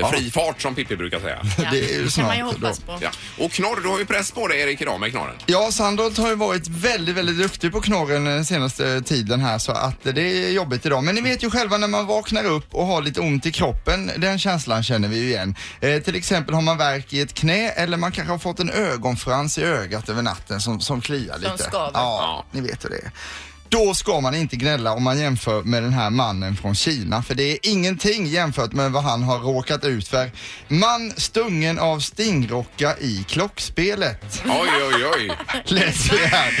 Eh, 0.00 0.10
Fri 0.10 0.30
fart 0.30 0.62
som 0.62 0.74
Pippi 0.74 0.96
brukar 0.96 1.20
säga. 1.20 1.38
Ja, 1.58 1.68
Det 1.72 1.78
är 1.94 2.00
ju 2.02 2.08
kan 2.08 2.24
man 2.24 2.36
ju 2.36 2.42
snart 2.42 2.54
hoppas 2.54 2.80
på. 2.80 2.98
Ja. 3.02 3.10
Och 3.44 3.52
knorr, 3.52 3.80
du 3.82 3.88
har 3.88 3.98
ju 3.98 4.04
press 4.06 4.30
på 4.30 4.48
dig 4.48 4.60
Erik 4.60 4.80
idag 4.80 5.00
med 5.00 5.10
knorren. 5.10 5.34
Ja, 5.46 5.70
Sandholt 5.72 6.18
har 6.18 6.28
ju 6.28 6.34
varit 6.34 6.68
väldigt, 6.68 7.14
väldigt 7.16 7.38
duktig 7.38 7.72
på 7.72 7.80
knorren 7.80 8.24
den 8.24 8.44
senaste 8.44 9.00
tiden 9.02 9.40
här 9.40 9.58
så 9.58 9.72
att 9.72 10.02
det 10.02 10.20
är 10.46 10.50
jobbigt 10.50 10.86
idag. 10.86 11.04
Men 11.04 11.14
ni 11.14 11.20
vet 11.20 11.42
ju 11.44 11.50
själva 11.50 11.78
när 11.78 11.88
man 11.88 12.06
vaknar 12.06 12.44
upp 12.44 12.74
och 12.74 12.86
har 12.86 13.02
lite 13.02 13.20
ont 13.20 13.46
i 13.46 13.52
kroppen, 13.52 14.10
den 14.16 14.38
känslan 14.38 14.82
känner 14.82 15.08
vi 15.08 15.18
ju 15.18 15.28
igen. 15.28 15.54
Eh, 15.80 16.02
till 16.02 16.16
exempel 16.16 16.54
har 16.54 16.62
man 16.62 16.76
värk 16.78 17.12
i 17.12 17.20
ett 17.20 17.34
knä 17.34 17.68
eller 17.70 17.96
man 17.96 18.12
kanske 18.12 18.32
har 18.32 18.38
fått 18.38 18.60
en 18.60 18.70
ögonfrans 18.70 19.58
i 19.58 19.62
ögat 19.62 20.08
över 20.08 20.22
natten 20.22 20.60
som, 20.60 20.80
som 20.80 21.00
kliar 21.00 21.38
lite. 21.38 21.58
skaver. 21.58 21.90
Ja, 21.94 22.44
ni 22.52 22.60
vet 22.60 22.84
hur 22.84 22.90
det 22.90 22.96
är. 22.96 23.10
Då 23.68 23.94
ska 23.94 24.20
man 24.20 24.34
inte 24.34 24.56
gnälla 24.56 24.92
om 24.92 25.02
man 25.02 25.18
jämför 25.18 25.62
med 25.62 25.82
den 25.82 25.92
här 25.92 26.10
mannen 26.10 26.56
från 26.56 26.74
Kina, 26.74 27.22
för 27.22 27.34
det 27.34 27.52
är 27.52 27.58
ingenting 27.62 28.26
jämfört 28.26 28.72
med 28.72 28.92
vad 28.92 29.02
han 29.02 29.22
har 29.22 29.38
råkat 29.38 29.84
ut 29.84 30.08
för. 30.08 30.30
Man 30.68 31.12
stungen 31.16 31.78
av 31.78 32.00
stingrocka 32.00 32.96
i 33.00 33.24
klockspelet. 33.28 34.42
Oj, 34.44 34.68
oj, 34.94 35.06
oj. 35.16 35.30
Läser 35.64 36.12
vi 36.18 36.26
här. 36.26 36.52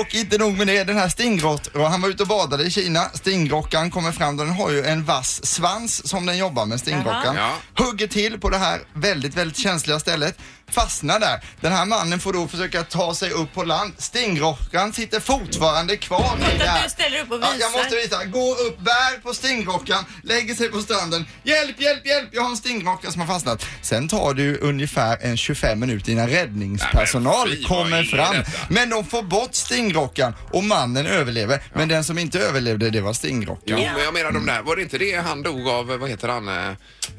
Och 0.00 0.14
inte 0.14 0.38
nog 0.38 0.56
med 0.56 0.66
det, 0.66 0.84
den 0.84 0.96
här 0.96 1.08
stingrockan, 1.08 1.84
han 1.92 2.00
var 2.00 2.08
ute 2.08 2.22
och 2.22 2.28
badade 2.28 2.64
i 2.64 2.70
Kina. 2.70 3.04
Stingrockan 3.14 3.90
kommer 3.90 4.12
fram, 4.12 4.36
den 4.36 4.50
har 4.50 4.70
ju 4.70 4.84
en 4.84 5.04
vass 5.04 5.46
svans 5.46 6.08
som 6.08 6.26
den 6.26 6.38
jobbar 6.38 6.66
med, 6.66 6.80
stingrockan. 6.80 7.36
Hugger 7.78 8.06
till 8.06 8.40
på 8.40 8.50
det 8.50 8.58
här 8.58 8.80
väldigt, 8.94 9.36
väldigt 9.36 9.58
känsliga 9.58 10.00
stället. 10.00 10.38
Fastnar 10.70 11.20
där. 11.20 11.40
Den 11.60 11.72
här 11.72 11.84
mannen 11.84 12.20
får 12.20 12.32
då 12.32 12.48
försöka 12.48 12.82
ta 12.82 13.14
sig 13.14 13.30
upp 13.30 13.54
på 13.54 13.62
land. 13.64 13.92
Stingrockan 13.98 14.92
sitter 14.92 15.20
fortfarande 15.20 15.96
kvar 15.96 16.36
i 16.54 16.58
det 16.58 16.64
att 16.64 16.68
här. 16.70 16.84
du 16.84 16.90
ställer 16.90 17.20
upp 17.22 17.30
och 17.30 17.38
Ja, 17.42 17.46
jag 17.60 17.68
visar. 17.68 17.78
måste 17.78 17.96
visa. 17.96 18.24
Går 18.24 18.50
upp, 18.66 18.78
bär 18.78 19.20
på 19.22 19.34
stingrockan, 19.34 20.04
lägger 20.22 20.54
sig 20.54 20.68
på 20.70 20.80
stranden. 20.80 21.26
Hjälp, 21.42 21.80
hjälp, 21.80 22.06
hjälp! 22.06 22.28
Jag 22.32 22.42
har 22.42 22.50
en 22.50 22.56
stingrocka 22.56 23.10
som 23.10 23.20
har 23.20 23.28
fastnat. 23.28 23.66
Sen 23.82 24.08
tar 24.08 24.34
det 24.34 24.42
ju 24.42 24.58
ungefär 24.58 25.18
en 25.20 25.36
25 25.36 25.80
minuter 25.80 26.12
innan 26.12 26.28
räddningspersonal 26.28 27.48
Nej, 27.48 27.48
men 27.48 27.56
fy, 27.56 27.64
kommer 27.64 28.02
fram. 28.04 28.34
detta? 28.36 28.50
Men 28.68 28.90
de 28.90 29.04
får 29.06 29.22
bort 29.22 29.54
stingrockan 29.54 30.34
och 30.52 30.64
mannen 30.64 31.06
överlever. 31.06 31.62
Men 31.74 31.88
den 31.88 32.04
som 32.04 32.18
inte 32.18 32.38
överlevde, 32.40 32.90
det 32.90 33.00
var 33.00 33.12
stingrockan. 33.12 33.62
Jo, 33.66 33.76
men 33.94 34.04
jag 34.04 34.14
menar 34.14 34.32
de 34.32 34.46
där, 34.46 34.62
var 34.62 34.76
det 34.76 34.82
inte 34.82 34.98
det 34.98 35.14
han 35.14 35.42
dog 35.42 35.68
av, 35.68 35.86
vad 35.86 36.10
heter 36.10 36.28
han? 36.28 36.48
Eh, 36.48 36.72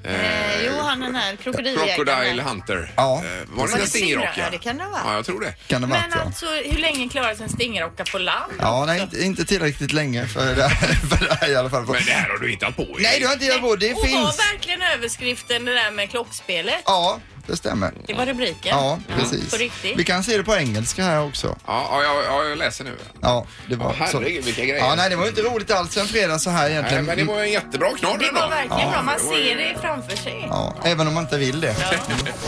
Eh, 0.03 0.65
jo, 0.65 0.71
han 0.81 0.99
den 0.99 1.15
här 1.15 1.35
krokodillägaren. 1.35 1.95
Crocodile 1.95 2.41
Hunter. 2.43 2.91
Ja. 2.95 3.23
Eh, 3.41 3.47
var 3.49 3.67
det 3.67 3.71
inte 3.71 3.81
en 3.83 3.87
stingrocka? 3.87 4.31
Ja, 4.37 4.49
det 4.51 4.57
kan 4.57 4.77
det 4.77 4.85
vara. 4.85 5.01
Ja, 5.05 5.13
jag 5.13 5.25
tror 5.25 5.39
det. 5.41 5.53
Kan 5.67 5.81
det 5.81 5.87
Men 5.87 6.01
varit 6.01 6.15
ja. 6.15 6.21
alltså, 6.21 6.45
hur 6.45 6.77
länge 6.77 7.09
klarar 7.09 7.35
sig 7.35 7.43
en 7.43 7.49
stingrocka 7.49 8.03
på 8.11 8.17
land? 8.17 8.53
Ja, 8.59 8.85
nej, 8.85 9.01
inte, 9.01 9.23
inte 9.23 9.45
tillräckligt 9.45 9.93
länge 9.93 10.27
för 10.27 10.55
det, 10.55 10.63
här, 10.63 10.87
för 11.09 11.25
det 11.25 11.35
här 11.41 11.51
i 11.51 11.55
alla 11.55 11.69
fall. 11.69 11.85
Men 11.85 11.93
det 12.05 12.11
här 12.11 12.29
har 12.29 12.37
du 12.37 12.49
hittat 12.49 12.75
på 12.75 12.81
Erik. 12.81 12.99
Nej, 13.01 13.19
du 13.19 13.25
har 13.25 13.33
inte 13.33 13.45
hittat 13.45 13.61
på. 13.61 13.75
Det 13.75 13.93
och 13.93 13.99
var 13.99 14.07
finns. 14.07 14.39
verkligen 14.53 14.81
överskriften 14.81 15.65
det 15.65 15.73
där 15.73 15.91
med 15.91 16.09
klockspelet? 16.09 16.81
Ja, 16.85 17.19
det 17.47 17.57
stämmer. 17.57 17.91
Det 18.07 18.13
var 18.13 18.25
rubriken. 18.25 18.77
Ja, 18.77 18.99
precis. 19.17 19.51
På 19.51 19.57
riktigt. 19.57 19.97
Vi 19.99 20.03
kan 20.03 20.23
se 20.23 20.37
det 20.37 20.43
på 20.43 20.55
engelska 20.55 21.03
här 21.03 21.23
också. 21.27 21.47
Ja, 21.67 21.87
ja, 21.91 22.03
jag, 22.03 22.23
ja, 22.25 22.43
jag 22.49 22.57
läser 22.57 22.83
nu. 22.83 22.95
Ja, 23.21 23.45
det 23.69 23.75
var 23.75 23.95
Ja, 23.99 24.07
så. 24.07 24.19
herregud, 24.19 24.43
vilka 24.45 24.61
grejer. 24.61 24.77
Ja, 24.77 24.95
nej, 24.95 25.09
det 25.09 25.15
var 25.15 25.23
ju 25.23 25.29
inte 25.29 25.41
roligt 25.41 25.71
alls 25.71 25.97
en 25.97 26.07
fredag 26.07 26.39
så 26.39 26.49
här 26.49 26.63
Nej, 26.63 26.71
egentligen. 26.71 27.05
men 27.05 27.17
det 27.17 27.23
var 27.23 27.35
ju 27.39 27.41
en 27.45 27.51
jättebra 27.51 27.89
knorr 27.97 28.17
Det 28.17 28.31
var 28.31 28.49
verkligen 28.49 28.79
Ja, 28.79 28.91
bra. 28.91 29.01
Man 29.01 29.19
ser 29.19 29.55
det 29.55 29.75
framför 29.81 30.15
sig. 30.17 30.45
Ja, 30.49 30.75
även 30.83 31.07
om 31.07 31.13
man 31.13 31.23
inte 31.23 31.37
vill 31.37 31.61
det. 31.61 31.75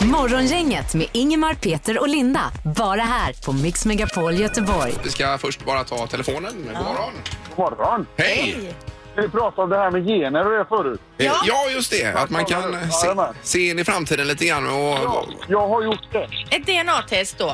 Morgongänget 0.00 0.94
med 0.94 1.06
Ingemar, 1.12 1.54
Peter 1.54 1.98
och 2.00 2.08
Linda. 2.08 2.50
Bara 2.64 3.00
här 3.02 3.32
på 3.44 3.52
Mix 3.52 3.84
Megapol 3.86 4.34
Göteborg. 4.40 4.94
Vi 5.04 5.10
ska 5.10 5.38
först 5.38 5.64
bara 5.64 5.84
ta 5.84 6.06
telefonen. 6.06 6.52
God 6.66 6.72
morgon. 6.72 7.12
God 7.56 7.78
morgon. 7.78 8.06
Hej! 8.16 8.74
Vi 9.22 9.28
pratade 9.28 9.62
om 9.62 9.70
det 9.70 9.76
här 9.76 9.90
med 9.90 10.06
gener 10.06 10.46
och 10.46 10.52
det 10.52 10.64
förut. 10.68 11.00
Ja. 11.16 11.32
ja, 11.44 11.70
just 11.74 11.90
det. 11.90 12.14
Att 12.14 12.30
man 12.30 12.44
kan 12.44 12.74
eh, 12.74 12.88
se, 12.88 13.06
Jajamän. 13.06 13.34
se 13.42 13.70
in 13.70 13.78
i 13.78 13.84
framtiden 13.84 14.26
lite 14.26 14.44
grann. 14.44 14.66
Och, 14.66 14.72
Ja, 15.04 15.24
jag 15.48 15.68
har 15.68 15.82
gjort 15.82 16.06
det. 16.12 16.28
Ett 16.56 16.66
DNA-test 16.66 17.38
då. 17.38 17.52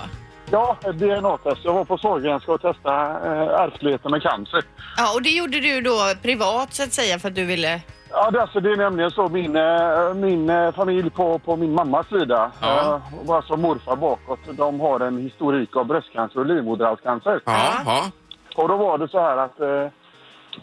Ja, 0.50 0.76
ett 0.85 0.99
DNA-test. 0.99 1.61
Jag 1.64 1.73
var 1.75 1.85
på 1.85 1.99
Sahlgrenska 1.99 2.52
och 2.52 2.61
testade 2.62 3.11
äh, 3.28 3.61
ärftligheten 3.61 4.11
med 4.11 4.23
cancer. 4.23 4.62
Ja, 4.97 5.14
och 5.14 5.23
det 5.23 5.30
gjorde 5.30 5.61
du 5.61 5.80
då 5.80 5.99
privat 6.23 6.75
så 6.75 6.83
att 6.83 6.92
säga 6.92 7.18
för 7.18 7.28
att 7.28 7.35
du 7.35 7.44
ville... 7.44 7.80
Ja, 8.11 8.30
det, 8.30 8.42
alltså, 8.42 8.61
det 8.61 8.71
är 8.73 8.76
nämligen 8.76 9.11
så 9.11 9.28
min, 9.28 9.56
eh, 9.56 10.14
min 10.14 10.50
eh, 10.50 10.73
familj 10.75 11.11
på, 11.11 11.38
på 11.38 11.56
min 11.56 11.73
mammas 11.75 12.06
sida, 12.09 12.50
Ja. 12.61 12.80
eh, 12.80 13.28
och 13.28 13.37
alltså 13.37 13.56
morfar 13.56 13.97
bakåt, 13.97 14.38
de 14.52 14.80
har 14.80 15.00
en 15.00 15.18
historik 15.18 15.76
av 15.76 15.85
bröstcancer 15.87 16.38
och 16.40 16.47
livmoderhalscancer. 16.47 17.40
ja, 17.44 17.73
ja. 17.87 18.11
Och 18.56 18.68
då 18.68 18.76
var 18.76 18.99
det 18.99 19.09
så 19.09 19.21
här 19.21 19.37
att 19.37 19.61
eh, 19.61 19.87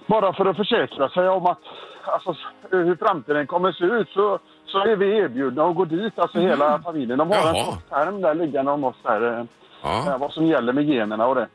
bara 0.08 0.34
för 0.34 0.46
att 0.46 0.58
försäkra 0.58 1.10
sig 1.10 1.30
om 1.30 1.46
att 1.46 1.60
alltså, 2.06 2.36
hur 2.70 2.96
framtiden 2.96 3.48
kommer 3.48 3.72
se 3.72 3.86
ut 3.86 4.10
så, 4.10 4.40
så 4.66 4.80
är 4.80 4.96
vi 4.96 5.18
erbjudna 5.18 5.64
att 5.64 5.76
gå 5.76 5.86
dit, 5.86 6.20
alltså 6.20 6.40
hela 6.40 6.80
familjen. 6.80 7.18
De 7.20 7.30
har 7.30 7.38
Jaha. 7.38 7.58
en 7.58 7.66
kort 7.66 7.90
term 7.90 8.22
där 8.22 8.36
liggande 8.36 8.72
om 8.72 8.84
oss 8.84 8.96
där, 9.04 9.40
eh, 9.40 9.46
ja. 9.84 10.08
eh, 10.08 10.18
vad 10.18 10.32
som 10.32 10.46
gäller 10.46 10.74
med 10.74 10.84
generna 10.86 11.28
och 11.28 11.36
det. 11.36 11.48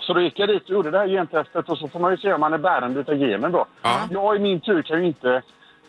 Så 0.00 0.12
då 0.12 0.20
gick 0.20 0.38
jag 0.38 0.48
dit 0.48 0.62
och 0.62 0.70
gjorde 0.70 0.90
det 0.90 0.98
här 0.98 1.08
gentestet 1.08 1.68
och 1.68 1.78
så 1.78 1.88
får 1.88 2.00
man 2.00 2.10
ju 2.10 2.16
se 2.16 2.32
om 2.32 2.40
man 2.40 2.52
är 2.52 2.58
bärande 2.58 3.00
utav 3.00 3.14
genen 3.14 3.52
då. 3.52 3.64
Ja. 3.82 4.00
Jag 4.10 4.36
i 4.36 4.38
min 4.38 4.60
tur 4.60 4.82
kan 4.82 5.00
ju 5.00 5.06
inte 5.06 5.42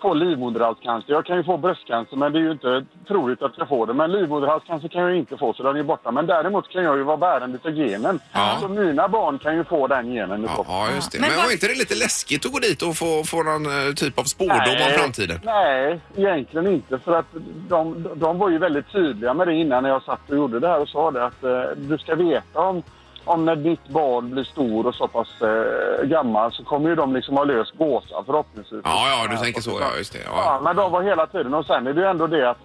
få 0.04 0.14
livmoderhalscancer. 0.14 1.14
Jag 1.14 1.26
kan 1.26 1.38
ju 1.38 1.44
få 1.44 1.58
bröstcancer 1.58 2.18
men 2.18 2.34
det 2.34 2.40
är 2.40 2.42
ju 2.42 2.52
inte 2.52 2.86
troligt 3.08 3.42
att 3.42 3.52
jag 3.58 3.68
får 3.68 3.88
det. 3.88 3.94
Men 3.94 4.12
livmoderhalscancer 4.12 4.88
kan 4.88 5.02
jag 5.02 5.12
ju 5.12 5.18
inte 5.18 5.38
få 5.38 5.54
så 5.54 5.64
den 5.64 5.76
är 5.76 5.84
borta. 5.84 6.12
Men 6.12 6.26
däremot 6.26 6.70
kan 6.70 6.84
jag 6.84 6.98
ju 6.98 7.04
vara 7.04 7.18
bärande 7.18 7.56
utav 7.56 7.72
genen. 7.72 8.20
Ja. 8.34 8.58
Så 8.62 8.68
mina 8.68 9.08
barn 9.08 9.40
kan 9.40 9.56
ju 9.56 9.64
få 9.64 9.88
den 9.88 10.14
genen. 10.14 10.44
Ja, 10.58 10.66
ja, 10.68 10.92
just 10.96 11.12
det. 11.12 11.20
Men 11.20 11.30
Men 11.30 11.38
var 11.46 11.52
inte 11.52 11.68
det 11.68 11.76
lite 11.76 11.96
läskigt 11.96 12.46
att 12.46 12.52
gå 12.52 12.60
dit 12.60 12.82
och 12.82 12.96
få, 12.96 13.24
få 13.24 13.44
någon 13.44 13.66
eh, 13.66 13.94
typ 13.94 14.20
av 14.20 14.24
spårdom 14.24 14.78
om 14.88 14.92
framtiden? 15.00 15.40
Nej, 15.44 16.00
egentligen 16.16 16.68
inte. 16.68 17.00
För 17.00 17.20
att 17.20 17.30
de, 17.70 18.08
de 18.16 18.38
var 18.38 18.50
ju 18.50 18.58
väldigt 18.58 18.92
tydliga 18.92 19.34
med 19.34 19.48
det 19.48 19.54
innan 19.54 19.84
när 19.84 19.90
jag 19.90 20.04
satt 20.04 20.30
och 20.30 20.36
gjorde 20.36 20.60
det 20.60 20.68
här 20.68 20.80
och 20.80 20.90
sa 20.90 21.12
det 21.12 21.26
att 21.26 21.44
eh, 21.44 21.62
du 21.76 21.98
ska 21.98 22.16
veta 22.16 22.60
om, 22.60 22.84
om 23.26 23.46
när 23.46 23.56
ditt 23.56 23.88
barn 23.88 24.30
blir 24.32 24.44
stor 24.44 24.86
och 24.88 24.96
så 24.96 25.08
pass 25.08 25.28
eh, 25.42 26.06
gammal 26.06 26.52
så 26.54 26.64
kommer 26.64 26.90
ju 26.90 26.96
de 26.96 27.14
liksom 27.16 27.38
ha 27.38 27.44
löst 27.44 27.78
gåsan 27.78 28.26
förhoppningsvis. 28.26 28.82
Ja, 28.84 29.08
ja, 29.10 29.28
du 29.32 29.38
tänker 29.38 29.62
så. 29.62 29.78
Ja, 29.82 29.98
just 29.98 30.14
det. 30.14 30.20
Ja, 30.26 30.32
Ja. 30.36 30.60
men 30.64 30.76
de 30.76 30.92
var 30.92 31.02
hela 31.02 31.28
tiden. 31.28 31.54
Och 31.54 31.66
sen 31.66 31.88
är 31.88 31.94
det 31.94 32.02
ju 32.02 32.08
ändå 32.08 32.28
det 32.28 32.50
att 32.50 32.58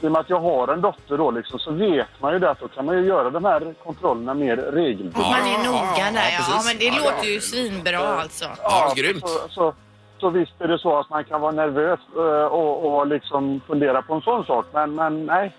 i 0.00 0.06
och 0.06 0.12
med 0.12 0.20
att 0.20 0.30
jag 0.30 0.40
har 0.40 0.68
en 0.68 0.80
dotter 0.80 1.18
då 1.18 1.30
liksom, 1.30 1.58
så 1.58 1.70
vet 1.72 2.06
man 2.20 2.32
ju 2.32 2.38
det 2.38 2.50
att 2.50 2.60
då 2.60 2.68
kan 2.68 2.84
man 2.84 2.96
ju 2.98 3.06
göra 3.06 3.30
de 3.30 3.44
här 3.44 3.74
kontrollerna 3.84 4.34
mer 4.34 4.56
regelbundet. 4.56 5.20
Ja, 5.22 5.30
Man 5.30 5.48
är 5.48 5.64
ja, 5.64 5.70
noga 5.70 5.78
ja, 5.78 6.04
ja, 6.06 6.12
där 6.12 6.30
ja. 6.38 6.44
ja. 6.50 6.60
men 6.66 6.78
det 6.78 6.84
Ja, 6.84 6.94
låter 6.96 7.16
ja. 7.22 7.24
ju 7.24 7.40
svinbra 7.40 7.98
alltså. 7.98 8.44
Ja, 8.62 8.92
grymt. 8.96 9.28
Så, 9.28 9.48
så, 9.48 9.74
så 10.20 10.30
visst 10.30 10.52
är 10.60 10.68
det 10.68 10.78
så 10.78 10.98
att 10.98 11.10
man 11.10 11.24
kan 11.24 11.40
vara 11.40 11.52
nervös 11.52 12.00
eh, 12.16 12.44
och, 12.46 12.98
och 12.98 13.06
liksom 13.06 13.60
fundera 13.66 14.02
på 14.02 14.14
en 14.14 14.20
sån 14.20 14.44
sak. 14.46 14.66
Men, 14.72 14.94
men 14.94 15.26
nej, 15.26 15.52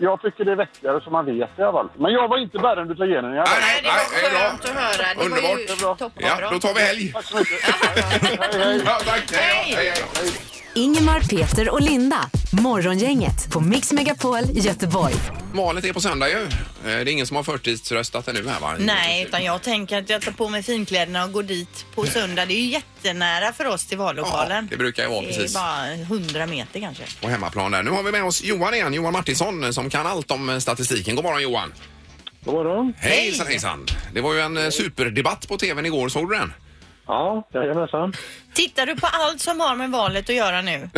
jag 0.00 0.22
tycker 0.22 0.44
det 0.44 0.52
är 0.52 0.56
vettigare 0.56 1.00
så 1.04 1.10
man 1.10 1.24
vet 1.26 1.56
det 1.56 1.62
i 1.62 1.64
alla 1.64 1.72
fall. 1.72 1.88
Men 1.98 2.12
jag 2.12 2.28
var 2.28 2.38
inte 2.38 2.58
bärande 2.58 2.92
utav 2.94 3.06
genen. 3.06 3.32
Jag 3.34 3.48
Nej, 3.48 3.58
Nej, 3.60 3.82
det 3.82 3.88
var 3.88 4.20
det 4.20 4.26
är 4.26 4.30
bra. 4.30 4.40
skönt 4.48 4.64
att 4.64 4.70
höra. 4.70 5.14
Det 5.14 5.24
Underbart. 5.24 5.42
var 5.42 5.56
Det 5.56 5.62
är 5.64 5.76
ju 5.76 5.76
bra. 5.82 5.94
toppenbra. 5.94 6.36
Ja, 6.40 6.50
då 6.50 6.58
tar 6.58 6.74
vi 6.74 6.80
helg. 6.80 7.12
Tack 7.12 7.24
så 7.24 7.36
mycket. 7.36 7.60
hej, 7.64 8.38
hej. 8.64 8.82
Ja, 8.86 8.98
tack. 9.06 9.32
Hej, 9.32 9.74
hej, 9.76 9.92
hej. 10.14 10.30
Ingemar, 10.74 11.20
Peter 11.20 11.70
och 11.70 11.80
Linda. 11.80 12.18
Morgongänget 12.62 13.52
på 13.52 13.60
Mix 13.60 13.92
Megapol 13.92 14.38
Göteborg. 14.52 15.14
Valet 15.54 15.84
är 15.84 15.92
på 15.92 16.00
söndag 16.00 16.28
ju. 16.28 16.34
Eh, 16.42 16.48
Det 16.84 16.90
är 16.90 17.08
ingen 17.08 17.26
som 17.26 17.36
har 17.36 17.42
förtidsröstat 17.44 18.28
ännu 18.28 18.48
här 18.48 18.60
va? 18.60 18.74
Nej, 18.78 19.22
utan 19.28 19.44
jag 19.44 19.62
tänker 19.62 19.98
att 19.98 20.10
jag 20.10 20.22
tar 20.22 20.32
på 20.32 20.48
mig 20.48 20.62
finkläderna 20.62 21.24
och 21.24 21.32
går 21.32 21.42
dit 21.42 21.86
på 21.94 22.04
söndag. 22.06 22.46
Det 22.46 22.54
är 22.54 22.60
ju 22.60 22.70
jättenära 23.04 23.52
för 23.52 23.64
oss 23.66 23.86
till 23.86 23.98
Ja, 23.98 24.04
vallokalen. 24.04 24.66
det 24.70 24.76
brukar 24.76 25.02
ju 25.02 25.08
vara 25.08 25.20
Det 25.20 25.26
precis. 25.26 25.56
är 25.56 25.60
bara 25.60 25.94
100 25.94 26.46
meter 26.46 26.80
kanske. 26.80 27.04
På 27.20 27.28
hemmaplan 27.28 27.70
där. 27.72 27.82
Nu 27.82 27.90
har 27.90 28.02
vi 28.02 28.12
med 28.12 28.24
oss 28.24 28.42
Johan 28.42 28.74
igen, 28.74 28.94
Johan 28.94 29.12
Martinsson 29.12 29.72
som 29.74 29.90
kan 29.90 30.06
allt 30.06 30.30
om 30.30 30.48
eh, 30.50 30.58
statistiken. 30.58 31.14
God 31.16 31.24
morgon 31.24 31.42
Johan! 31.42 31.72
God 32.44 32.54
morgon. 32.54 32.92
Hejsan 32.96 33.46
hejsan! 33.46 33.86
Det 34.14 34.20
var 34.20 34.34
ju 34.34 34.40
en 34.40 34.56
eh, 34.56 34.68
superdebatt 34.70 35.48
på 35.48 35.56
tvn 35.58 35.86
igår, 35.86 36.08
såg 36.08 36.30
du 36.30 36.36
den? 36.36 36.52
Ja, 37.06 37.48
jajamensan. 37.52 38.12
Tittar 38.54 38.86
du 38.86 38.96
på 38.96 39.06
allt 39.06 39.40
som 39.40 39.60
har 39.60 39.76
med 39.76 39.90
valet 39.90 40.30
att 40.30 40.36
göra 40.36 40.62
nu? 40.62 40.88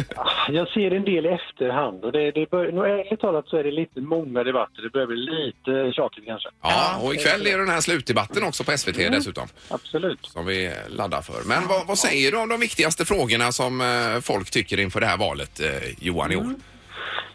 Jag 0.48 0.68
ser 0.68 0.90
en 0.90 1.04
del 1.04 1.26
i 1.26 1.28
efterhand 1.28 2.04
och 2.04 2.12
det, 2.12 2.30
det 2.30 2.50
bör, 2.50 2.72
nog 2.72 2.86
ärligt 2.86 3.20
talat 3.20 3.48
så 3.48 3.56
är 3.56 3.64
det 3.64 3.70
lite 3.70 4.00
många 4.00 4.44
debatter. 4.44 4.82
Det 4.82 4.90
börjar 4.90 5.06
bli 5.06 5.16
lite 5.16 5.92
tjatigt 5.92 6.24
kanske. 6.26 6.48
Ja, 6.62 7.00
och 7.02 7.14
ikväll 7.14 7.46
är 7.46 7.52
det 7.52 7.64
den 7.64 7.68
här 7.68 7.80
slutdebatten 7.80 8.44
också 8.44 8.64
på 8.64 8.70
SVT 8.78 8.96
dessutom. 8.96 9.48
Absolut. 9.70 10.26
Som 10.26 10.46
vi 10.46 10.72
laddar 10.88 11.22
för. 11.22 11.48
Men 11.48 11.68
vad, 11.68 11.86
vad 11.86 11.98
säger 11.98 12.32
du 12.32 12.38
om 12.38 12.48
de 12.48 12.60
viktigaste 12.60 13.04
frågorna 13.04 13.52
som 13.52 13.80
eh, 13.80 14.20
folk 14.22 14.50
tycker 14.50 14.80
inför 14.80 15.00
det 15.00 15.06
här 15.06 15.18
valet, 15.18 15.60
eh, 15.60 15.66
Johan, 15.98 16.32
i 16.32 16.36
år? 16.36 16.54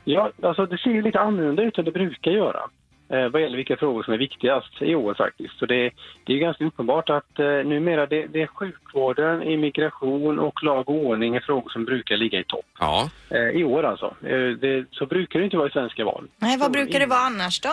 Ja, 0.04 0.32
alltså 0.44 0.66
det 0.66 0.78
ser 0.78 0.90
ju 0.90 1.02
lite 1.02 1.20
annorlunda 1.20 1.64
ut 1.64 1.78
än 1.78 1.86
det 1.86 1.92
brukar 1.92 2.32
göra. 2.32 2.60
Eh, 3.10 3.28
vad 3.30 3.42
gäller 3.42 3.58
vilka 3.58 3.78
frågor 3.78 4.04
som 4.04 4.14
är 4.14 4.18
viktigast 4.18 4.82
i 4.82 4.96
år 4.96 5.14
faktiskt. 5.14 5.60
Så 5.60 5.66
det, 5.66 5.92
det 6.24 6.34
är 6.34 6.38
ganska 6.38 6.66
uppenbart 6.66 7.10
att 7.10 7.40
eh, 7.40 7.46
numera 7.46 8.06
det, 8.06 8.28
det 8.28 8.42
är 8.42 8.48
sjukvården, 8.48 9.44
immigration 9.44 10.40
och 10.40 10.64
lag 10.64 10.90
och 10.90 10.96
ordning 10.96 11.36
är 11.36 11.40
frågor 11.40 11.70
som 11.70 11.86
brukar 11.86 12.18
ligga 12.18 12.40
i 12.40 12.44
topp. 12.44 12.66
Ja, 12.80 13.10
Eh, 13.30 13.50
I 13.50 13.64
år 13.64 13.84
alltså. 13.84 14.16
Eh, 14.24 14.50
det, 14.62 14.86
så 14.92 15.06
brukar 15.06 15.40
det 15.40 15.46
inte 15.46 15.58
vara 15.58 15.68
i 15.68 15.72
svenska 15.72 16.06
val. 16.06 16.28
Nej, 16.38 16.58
vad 16.58 16.72
brukar 16.72 17.00
det 17.00 17.06
vara 17.06 17.20
annars 17.20 17.60
då? 17.60 17.70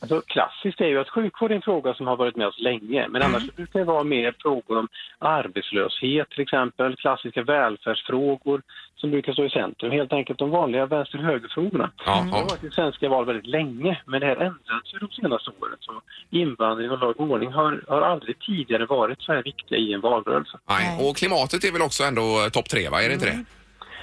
Alltså, 0.00 0.22
klassiskt 0.26 0.80
är 0.80 0.86
ju 0.86 1.00
att 1.00 1.08
sjukvård 1.08 1.52
är 1.52 1.56
en 1.56 1.62
fråga 1.62 1.94
som 1.94 2.06
har 2.06 2.16
varit 2.16 2.36
med 2.36 2.46
oss 2.46 2.58
länge. 2.58 3.08
Men 3.08 3.22
annars 3.22 3.46
så 3.46 3.52
brukar 3.56 3.78
det 3.78 3.84
vara 3.84 4.04
mer 4.04 4.34
frågor 4.38 4.78
om 4.78 4.88
arbetslöshet 5.18 6.30
till 6.30 6.42
exempel, 6.42 6.96
klassiska 6.96 7.42
välfärdsfrågor 7.42 8.62
som 8.96 9.10
brukar 9.10 9.32
stå 9.32 9.44
i 9.44 9.50
centrum. 9.50 9.92
Helt 9.92 10.12
enkelt 10.12 10.38
de 10.38 10.50
vanliga 10.50 10.86
vänster-höger-frågorna. 10.86 11.90
ja, 12.06 12.22
Det 12.24 12.36
har 12.36 12.44
varit 12.44 12.64
i 12.64 12.70
svenska 12.70 13.08
val 13.08 13.26
väldigt 13.26 13.46
länge, 13.46 14.02
men 14.06 14.20
det 14.20 14.26
här 14.26 14.36
ändrats 14.36 14.94
ju 14.94 14.98
de 14.98 15.08
senaste 15.10 15.50
åren. 15.60 15.76
Så 15.80 15.92
invandring 16.30 16.90
och 16.90 16.98
lag 16.98 17.20
och 17.20 17.30
ordning 17.30 17.52
har, 17.52 17.84
har 17.88 18.02
aldrig 18.02 18.38
tidigare 18.38 18.86
varit 18.86 19.22
så 19.22 19.32
här 19.32 19.42
viktiga 19.42 19.78
i 19.78 19.92
en 19.92 20.00
valrörelse. 20.00 20.58
Nej. 20.68 21.08
Och 21.08 21.16
klimatet 21.16 21.64
är 21.64 21.72
väl 21.72 21.82
också 21.82 22.04
ändå 22.04 22.48
topp 22.52 22.68
tre, 22.68 22.88
va? 22.88 23.02
Är 23.02 23.08
det 23.08 23.14
inte 23.14 23.26
det? 23.26 23.44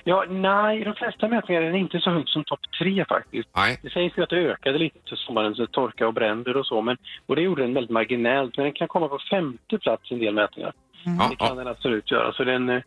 Ja, 0.10 0.26
nej, 0.30 0.84
de 0.84 0.96
flesta 0.96 1.28
mätningar 1.28 1.62
är 1.62 1.74
inte 1.74 2.00
så 2.00 2.10
högt 2.10 2.30
som 2.30 2.44
topp 2.44 2.60
tre 2.80 3.06
faktiskt. 3.06 3.50
Nej. 3.56 3.80
Det 3.84 3.90
sägs 3.90 4.18
ju 4.18 4.24
att 4.24 4.30
det 4.30 4.36
ökade 4.36 4.78
lite 4.78 5.00
för 5.10 5.16
sommarens 5.16 5.60
torka 5.72 6.08
och 6.08 6.14
bränder 6.14 6.58
och 6.58 6.66
så, 6.66 6.82
men, 6.82 6.98
och 7.26 7.36
det 7.36 7.42
gjorde 7.42 7.62
den 7.62 7.74
väldigt 7.74 7.92
marginellt. 7.92 8.58
Men 8.58 8.64
den 8.64 8.74
kan 8.74 8.88
komma 8.88 9.08
på 9.08 9.20
femte 9.32 9.78
plats 9.78 10.12
i 10.12 10.14
en 10.14 10.20
del 10.20 10.34
mätningar. 10.34 10.74
Ja, 11.06 11.28
Det 11.30 11.36
kan 11.36 11.48
ja. 11.48 11.56
den 11.56 11.68
absolut 11.68 12.12
göra. 12.12 12.34
Så 12.34 12.44
den, 12.44 12.70
eh, 12.70 12.82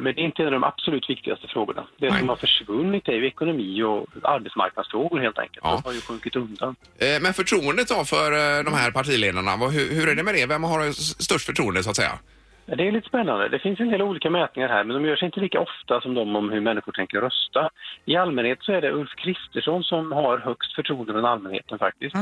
men 0.00 0.04
det 0.04 0.20
är 0.20 0.24
inte 0.24 0.42
en 0.42 0.46
av 0.46 0.52
de 0.52 0.64
absolut 0.64 1.10
viktigaste 1.10 1.48
frågorna. 1.48 1.86
Det 1.98 2.10
Nej. 2.10 2.18
som 2.18 2.28
har 2.28 2.36
försvunnit 2.36 3.08
är 3.08 3.12
ju 3.12 3.26
ekonomi 3.26 3.82
och 3.82 4.06
arbetsmarknadsfrågor 4.22 5.18
helt 5.18 5.38
enkelt. 5.38 5.60
Ja. 5.62 5.80
De 5.82 5.88
har 5.88 5.94
ju 5.94 6.00
sjunkit 6.00 6.36
undan. 6.36 6.76
Eh, 6.98 7.22
Men 7.22 7.34
förtroendet 7.34 7.88
då 7.88 8.04
för 8.04 8.32
eh, 8.32 8.64
de 8.64 8.74
här 8.74 8.90
partiledarna, 8.90 9.56
hur, 9.56 9.94
hur 9.94 10.08
är 10.08 10.14
det 10.14 10.22
med 10.22 10.34
det? 10.34 10.46
Vem 10.46 10.64
har 10.64 10.92
störst 11.22 11.46
förtroende 11.46 11.82
så 11.82 11.90
att 11.90 11.96
säga? 11.96 12.18
Det 12.66 12.88
är 12.88 12.92
lite 12.92 13.08
spännande. 13.08 13.48
Det 13.48 13.58
finns 13.58 13.80
en 13.80 13.90
del 13.90 14.02
olika 14.02 14.30
mätningar 14.30 14.68
här, 14.68 14.84
men 14.84 14.94
de 14.94 15.08
görs 15.08 15.22
inte 15.22 15.40
lika 15.40 15.60
ofta 15.60 16.00
som 16.00 16.14
de 16.14 16.36
om 16.36 16.50
hur 16.50 16.60
människor 16.60 16.92
tänker 16.92 17.20
rösta. 17.20 17.70
I 18.04 18.16
allmänhet 18.16 18.58
så 18.62 18.72
är 18.72 18.80
det 18.80 18.92
Ulf 18.92 19.14
Kristersson 19.16 19.84
som 19.84 20.12
har 20.12 20.38
högst 20.38 20.74
förtroende 20.74 21.12
från 21.12 21.24
allmänheten 21.24 21.78
faktiskt. 21.78 22.16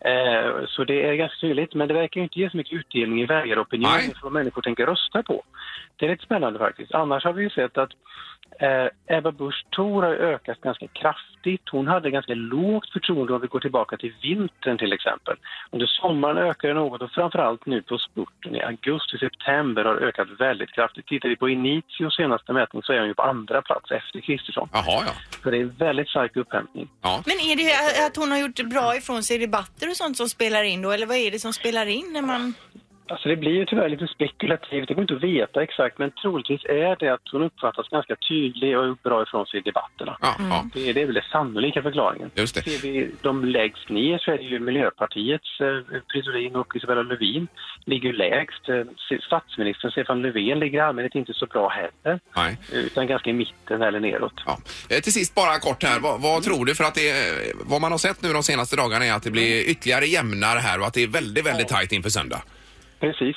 Eh, 0.00 0.66
så 0.66 0.84
det 0.84 1.08
är 1.08 1.14
ganska 1.14 1.38
tydligt, 1.40 1.74
men 1.74 1.88
det 1.88 1.94
verkar 1.94 2.20
inte 2.20 2.40
ge 2.40 2.50
så 2.50 2.56
mycket 2.56 2.72
utdelning 2.72 3.22
i 3.22 3.26
väljaropinionen 3.26 4.14
för 4.14 4.22
vad 4.22 4.32
människor 4.32 4.62
tänker 4.62 4.86
rösta 4.86 5.22
på. 5.22 5.42
Det 5.96 6.06
är 6.06 6.10
lite 6.10 6.24
spännande 6.24 6.58
faktiskt. 6.58 6.94
Annars 6.94 7.24
har 7.24 7.32
vi 7.32 7.42
ju 7.42 7.50
sett 7.50 7.78
att 7.78 7.90
eh, 8.60 9.16
Ebba 9.16 9.32
Busch 9.32 9.66
Thor 9.70 10.02
har 10.02 10.14
ökat 10.14 10.60
ganska 10.60 10.86
kraftigt. 10.86 11.68
Hon 11.70 11.88
hade 11.88 12.10
ganska 12.10 12.34
lågt 12.34 12.92
förtroende 12.92 13.32
om 13.32 13.40
vi 13.40 13.46
går 13.46 13.60
tillbaka 13.60 13.96
till 13.96 14.12
vintern 14.22 14.78
till 14.78 14.92
exempel. 14.92 15.36
Under 15.70 15.86
sommaren 15.86 16.38
ökar 16.38 16.68
det 16.68 16.74
något 16.74 17.02
och 17.02 17.10
framförallt 17.10 17.66
nu 17.66 17.82
på 17.82 17.98
spurten 17.98 18.56
i 18.56 18.62
augusti-september 18.62 19.84
har 19.88 19.96
ökat 20.08 20.28
väldigt 20.38 20.72
kraftigt. 20.72 21.06
Tittar 21.06 21.28
vi 21.28 21.36
på 21.36 21.48
Initios 21.48 22.16
senaste 22.16 22.52
mätning 22.52 22.82
så 22.82 22.92
är 22.92 22.98
hon 22.98 23.08
ju 23.08 23.14
på 23.14 23.22
andra 23.22 23.62
plats 23.62 23.90
efter 23.90 24.20
Kristersson. 24.20 24.68
Jaha, 24.72 25.02
ja. 25.06 25.12
Så 25.42 25.50
det 25.50 25.58
är 25.58 25.64
väldigt 25.64 26.08
stark 26.08 26.36
upphämtning. 26.36 26.88
ja. 27.02 27.22
Men 27.26 27.36
är 27.50 27.56
det 27.56 28.06
att 28.06 28.16
hon 28.16 28.30
har 28.30 28.38
gjort 28.38 28.60
bra 28.70 28.96
ifrån 28.96 29.22
sig 29.22 29.36
i 29.36 29.38
debatter 29.38 29.90
och 29.90 29.96
sånt 29.96 30.16
som 30.16 30.28
spelar 30.28 30.62
in 30.62 30.82
då? 30.82 30.90
Eller 30.90 31.06
vad 31.06 31.16
är 31.16 31.30
det 31.30 31.38
som 31.38 31.52
spelar 31.52 31.86
in 31.86 32.12
när 32.12 32.22
man... 32.22 32.54
Alltså 33.10 33.28
det 33.28 33.36
blir 33.36 33.50
ju 33.52 33.64
tyvärr 33.64 33.88
lite 33.88 34.06
spekulativt, 34.06 34.88
det 34.88 34.94
går 34.94 35.02
inte 35.02 35.14
att 35.14 35.22
veta 35.22 35.62
exakt, 35.62 35.98
men 35.98 36.10
troligtvis 36.10 36.64
är 36.64 36.96
det 36.96 37.08
att 37.08 37.28
hon 37.32 37.42
uppfattas 37.42 37.88
ganska 37.88 38.16
tydlig 38.28 38.78
och 38.78 38.96
bra 38.96 39.22
ifrån 39.22 39.46
sig 39.46 39.60
i 39.60 39.62
debatterna. 39.62 40.18
Ja. 40.20 40.64
Det 40.74 40.88
är, 40.88 40.94
det 40.94 41.02
är 41.02 41.06
väl 41.06 41.14
den 41.14 41.24
sannolika 41.32 41.82
förklaringen. 41.82 42.30
Just 42.34 42.54
det. 42.54 42.62
Ser 42.62 42.82
vi 42.88 43.10
de 43.22 43.44
lägst 43.44 43.88
ner 43.88 44.18
så 44.18 44.30
är 44.30 44.36
det 44.36 44.44
ju 44.44 44.58
Miljöpartiets 44.58 45.60
eh, 45.60 46.00
Fridolin 46.12 46.56
och 46.56 46.76
Isabella 46.76 47.02
Lövin 47.02 47.48
ligger 47.84 48.12
lägst. 48.12 48.68
Eh, 48.68 49.18
statsministern 49.26 49.90
Stefan 49.90 50.22
Löfven 50.22 50.58
ligger 50.58 50.82
allmänhet 50.82 51.14
inte 51.14 51.34
så 51.34 51.46
bra 51.46 51.68
heller, 51.68 52.20
Nej. 52.36 52.58
utan 52.72 53.06
ganska 53.06 53.30
i 53.30 53.32
mitten 53.32 53.82
eller 53.82 54.00
neråt. 54.00 54.34
Ja. 54.46 54.58
Eh, 54.90 55.00
Till 55.00 55.12
sist 55.12 55.34
bara 55.34 55.58
kort 55.58 55.82
här, 55.82 56.00
vad, 56.00 56.20
vad 56.20 56.42
tror 56.42 56.64
du? 56.64 56.74
För 56.74 56.84
att 56.84 56.94
det, 56.94 57.12
vad 57.64 57.80
man 57.80 57.90
har 57.92 57.98
sett 57.98 58.22
nu 58.22 58.32
de 58.32 58.42
senaste 58.42 58.76
dagarna 58.76 59.04
är 59.04 59.12
att 59.12 59.22
det 59.22 59.30
blir 59.30 59.70
ytterligare 59.70 60.06
jämnare 60.06 60.58
här 60.58 60.80
och 60.80 60.86
att 60.86 60.94
det 60.94 61.02
är 61.02 61.06
väldigt, 61.08 61.46
väldigt 61.46 61.68
tajt 61.68 61.92
inför 61.92 62.10
söndag. 62.10 62.42
Precis, 63.00 63.36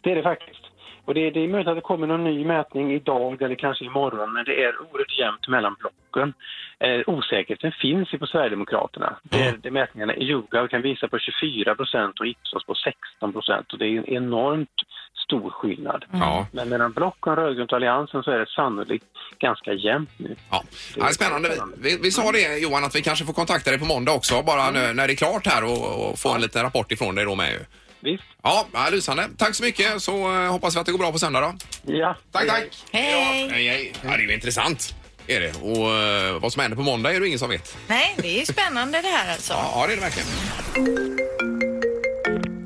det 0.00 0.10
är 0.10 0.16
det 0.16 0.22
faktiskt. 0.22 0.70
Och 1.04 1.14
det, 1.14 1.30
det 1.30 1.40
är 1.40 1.48
möjligt 1.48 1.68
att 1.68 1.76
det 1.76 1.80
kommer 1.80 2.06
någon 2.06 2.24
ny 2.24 2.44
mätning 2.44 2.92
idag 2.92 3.42
eller 3.42 3.54
kanske 3.54 3.84
imorgon, 3.84 4.32
men 4.32 4.44
det 4.44 4.64
är 4.64 4.80
oerhört 4.80 5.18
jämnt 5.18 5.48
mellan 5.48 5.76
blocken. 5.80 6.34
Eh, 6.80 7.00
osäkerheten 7.06 7.72
finns 7.72 8.14
ju 8.14 8.18
på 8.18 8.26
Sverigedemokraterna. 8.26 9.18
Det, 9.22 9.54
det 9.62 9.70
mätningarna 9.70 10.14
i 10.14 10.22
YouGov 10.22 10.68
kan 10.68 10.82
visa 10.82 11.08
på 11.08 11.18
24 11.18 11.74
procent 11.74 12.20
och 12.20 12.26
Ipsos 12.26 12.64
på 12.66 12.74
16 12.74 13.32
procent 13.32 13.72
och 13.72 13.78
det 13.78 13.86
är 13.86 13.98
en 13.98 14.08
enormt 14.08 14.76
stor 15.24 15.50
skillnad. 15.50 16.04
Ja. 16.12 16.46
Men 16.52 16.68
mellan 16.68 16.92
Block 16.92 17.26
och 17.26 17.36
rödgrönt 17.36 17.72
och 17.72 17.76
Alliansen 17.76 18.22
så 18.22 18.30
är 18.30 18.38
det 18.38 18.48
sannolikt 18.48 19.04
ganska 19.38 19.72
jämnt 19.72 20.10
nu. 20.16 20.36
Ja, 20.50 20.62
ja 20.96 21.06
spännande. 21.06 21.48
Vi, 21.78 21.98
vi 22.02 22.10
sa 22.10 22.32
det 22.32 22.58
Johan 22.58 22.84
att 22.84 22.94
vi 22.96 23.02
kanske 23.02 23.24
får 23.24 23.32
kontakta 23.32 23.70
dig 23.70 23.78
på 23.78 23.86
måndag 23.86 24.12
också 24.12 24.42
bara 24.42 24.70
nu, 24.70 24.92
när 24.92 25.06
det 25.06 25.12
är 25.12 25.16
klart 25.16 25.46
här 25.46 25.64
och, 25.64 26.10
och 26.10 26.18
få 26.18 26.34
en 26.34 26.40
liten 26.40 26.62
rapport 26.62 26.92
ifrån 26.92 27.14
dig 27.14 27.24
då 27.24 27.34
med. 27.34 27.66
Visst? 28.02 28.24
Ja, 28.42 28.66
ja, 28.72 28.88
lysande. 28.90 29.28
Tack 29.38 29.54
så 29.54 29.62
mycket 29.62 30.02
så 30.02 30.34
eh, 30.34 30.50
hoppas 30.52 30.76
vi 30.76 30.80
att 30.80 30.86
det 30.86 30.92
går 30.92 30.98
bra 30.98 31.12
på 31.12 31.18
söndag 31.18 31.40
då. 31.40 31.54
Ja. 31.94 32.16
Tack, 32.32 32.46
tack. 32.48 32.84
Hej! 32.92 33.10
Ja, 33.12 33.54
hej, 33.54 33.68
hej. 33.68 33.92
Ja, 34.02 34.08
det 34.08 34.14
är 34.16 34.18
ju 34.18 34.34
intressant. 34.34 34.94
Är 35.26 35.40
det. 35.40 35.52
Och 35.62 35.94
eh, 35.94 36.40
vad 36.40 36.52
som 36.52 36.60
händer 36.62 36.76
på 36.76 36.82
måndag 36.82 37.14
är 37.14 37.20
det 37.20 37.26
ingen 37.26 37.38
som 37.38 37.50
vet. 37.50 37.76
Nej, 37.86 38.14
det 38.18 38.28
är 38.28 38.38
ju 38.40 38.46
spännande 38.46 39.02
det 39.02 39.08
här 39.08 39.32
alltså. 39.32 39.52
Ja, 39.52 39.72
ja 39.74 39.86
det 39.86 39.92
är 39.92 39.96
det 39.96 40.02
verkligen. 40.02 40.28